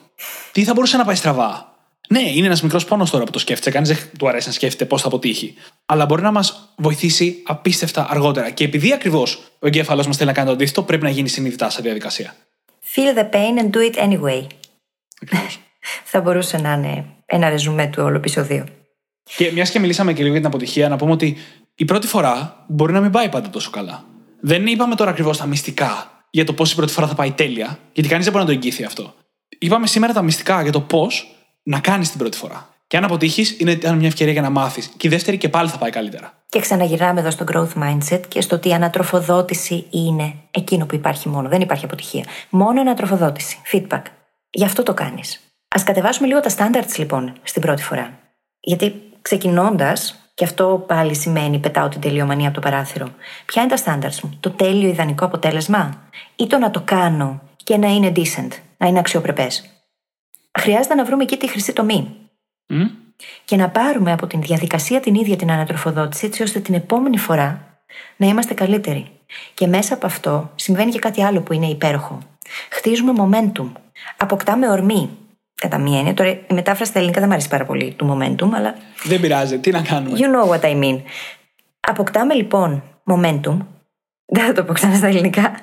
[0.52, 1.76] τι θα μπορούσε να πάει στραβά;
[2.08, 3.70] Ναι, είναι ένας μικρός πόνος τώρα που το σκέφτεται.
[3.70, 5.54] Κανείς δεν του αρέσει να σκέφτεται πώς θα αποτύχει.
[5.86, 8.50] Αλλά μπορεί να μας βοηθήσει απίστευτα αργότερα.
[8.50, 11.70] Και επειδή ακριβώς ο εγκέφαλό μας θέλει να κάνει το αντίθετο, πρέπει να γίνει συνειδητά
[11.70, 12.34] σε διαδικασία.
[12.94, 14.46] Feel the pain and do it anyway.
[16.10, 18.64] θα μπορούσε να είναι ένα ρεζουμέ του όλου επεισοδίου.
[19.36, 21.36] Και μιας και μιλήσαμε και λίγο για την αποτυχία, να πούμε ότι
[21.74, 24.04] η πρώτη φορά μπορεί να μην πάει πάντα τόσο καλά.
[24.40, 27.78] Δεν είπαμε τώρα ακριβώς τα μυστικά για το πώς η πρώτη φορά θα πάει τέλεια,
[27.92, 29.14] γιατί κανείς δεν μπορεί να το εγγύθει αυτό.
[29.58, 32.68] Είπαμε σήμερα τα μυστικά για το πώς να κάνεις την πρώτη φορά.
[32.86, 34.90] Και αν αποτύχεις, είναι μια ευκαιρία για να μάθεις.
[34.96, 36.32] Και η δεύτερη και πάλι θα πάει καλύτερα.
[36.48, 41.28] Και ξαναγυρνάμε εδώ στο growth mindset και στο ότι η ανατροφοδότηση είναι εκείνο που υπάρχει
[41.28, 41.48] μόνο.
[41.48, 42.24] Δεν υπάρχει αποτυχία.
[42.50, 43.58] Μόνο ανατροφοδότηση.
[43.72, 44.02] Feedback.
[44.50, 45.40] Γι' αυτό το κάνεις.
[45.68, 48.18] Α κατεβάσουμε λίγο τα standards λοιπόν στην πρώτη φορά.
[48.60, 53.08] Γιατί ξεκινώντας, και αυτό πάλι σημαίνει πετάω την τελειομανία από το παράθυρο.
[53.46, 56.02] Ποια είναι τα standards μου, το τέλειο ιδανικό αποτέλεσμα,
[56.36, 59.70] ή το να το κάνω και να είναι decent, να είναι αξιοπρεπές;
[60.58, 62.16] Χρειάζεται να βρούμε εκεί τη χρυσή τομή.
[62.68, 62.90] Mm.
[63.44, 67.78] Και να πάρουμε από την διαδικασία την ίδια την ανατροφοδότηση, έτσι ώστε την επόμενη φορά
[68.16, 69.10] να είμαστε καλύτεροι.
[69.54, 72.18] Και μέσα από αυτό συμβαίνει και κάτι άλλο που είναι υπέροχο.
[72.70, 73.68] Χτίζουμε momentum.
[74.16, 75.10] Αποκτάμε ορμή.
[75.60, 76.14] Κατά μία έννοια.
[76.14, 78.74] Τώρα η μετάφραση στα ελληνικά δεν μου αρέσει πάρα πολύ του momentum, αλλά.
[79.04, 79.58] Δεν πειράζει.
[79.58, 81.00] Τι να κάνουμε; You know what I mean.
[81.80, 83.56] Αποκτάμε λοιπόν momentum.
[84.26, 85.54] Δεν θα το πω ξανά στα ελληνικά.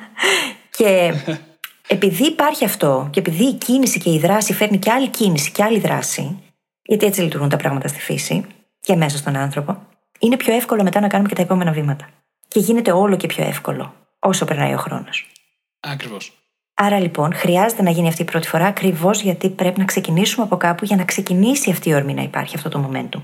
[0.70, 1.14] Και
[1.96, 5.64] επειδή υπάρχει αυτό, και επειδή η κίνηση και η δράση φέρνει και άλλη κίνηση και
[5.64, 6.40] άλλη δράση,
[6.84, 8.46] γιατί έτσι λειτουργούν τα πράγματα στη φύση
[8.80, 9.88] και μέσα στον άνθρωπο,
[10.20, 12.10] είναι πιο εύκολο μετά να κάνουμε και τα επόμενα βήματα.
[12.48, 15.32] Και γίνεται όλο και πιο εύκολο όσο περνάει ο χρόνος.
[15.80, 16.43] Ακριβώς.
[16.74, 20.58] Άρα λοιπόν χρειάζεται να γίνει αυτή η πρώτη φορά ακριβώς γιατί πρέπει να ξεκινήσουμε από
[20.58, 23.22] κάπου για να ξεκινήσει αυτή η όρμη να υπάρχει αυτό το momentum.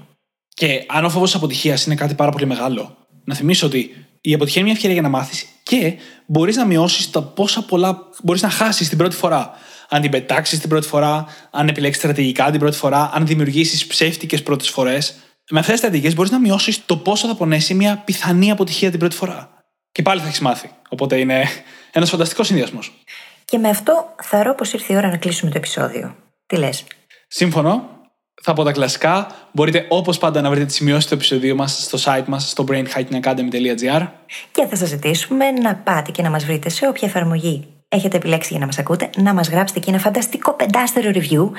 [0.54, 4.62] Και αν ο φόβος αποτυχίας είναι κάτι πάρα πολύ μεγάλο, να θυμίσω ότι η αποτυχία
[4.62, 5.94] είναι μια ευκαιρία για να μάθεις και
[6.26, 9.52] μπορείς να μειώσεις τα πόσα πολλά μπορείς να χάσεις την πρώτη φορά.
[9.90, 14.44] Αν την πετάξεις την πρώτη φορά, αν επιλέξεις στρατηγικά την πρώτη φορά, αν δημιουργήσεις ψεύτικες
[14.44, 15.16] πρώτες φορές.
[15.52, 19.00] Με αυτές τις στρατηγικές μπορείς να μειώσεις το πόσο θα πονέσει μια πιθανή αποτυχία την
[19.00, 19.50] πρώτη φορά.
[19.92, 20.70] Και πάλι θα έχεις μάθει.
[20.90, 21.44] Οπότε είναι
[21.92, 22.94] ένας φανταστικός συνδυασμός.
[23.50, 26.16] Και με αυτό θεωρώ πως ήρθε η ώρα να κλείσουμε το επεισόδιο.
[26.46, 26.86] Τι λες;
[27.28, 27.98] Σύμφωνο.
[28.42, 29.28] Θα πω τα κλασικά.
[29.52, 34.08] Μπορείτε όπως πάντα να βρείτε τις σημειώσεις του επεισοδίου μας στο site μας στο brainhackingacademy.gr.
[34.52, 38.48] Και θα σας ζητήσουμε να πάτε και να μας βρείτε σε όποια εφαρμογή έχετε επιλέξει
[38.50, 41.50] για να μας ακούτε, να μας γράψετε και ένα φανταστικό πεντάστερο review,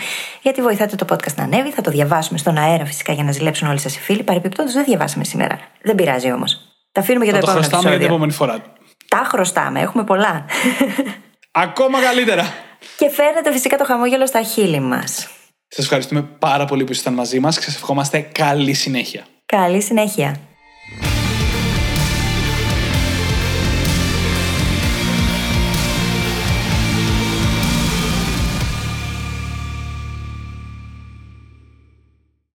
[0.42, 1.70] γιατί βοηθάτε το podcast να ανέβει.
[1.70, 4.22] Θα το διαβάσουμε στον αέρα φυσικά για να ζηλέψουν όλοι σας οι φίλοι.
[4.22, 5.58] Παρεπιπτόντω δεν διαβάσαμε σήμερα.
[5.82, 6.58] Δεν πειράζει όμως.
[6.92, 8.36] Τα αφήνουμε για Θα το, το επόμενο χρωστάμε για την επεισόδιο.
[8.36, 8.74] επόμενη φορά.
[9.08, 10.44] Τα χρωστάμε, έχουμε πολλά.
[11.52, 12.54] Ακόμα καλύτερα.
[12.96, 15.28] και φέρνετε φυσικά το χαμόγελο στα χείλη μας.
[15.68, 19.24] Σας ευχαριστούμε πάρα πολύ που ήσασταν μαζί μας και σας ευχόμαστε καλή συνέχεια.
[19.46, 20.40] Καλή συνέχεια.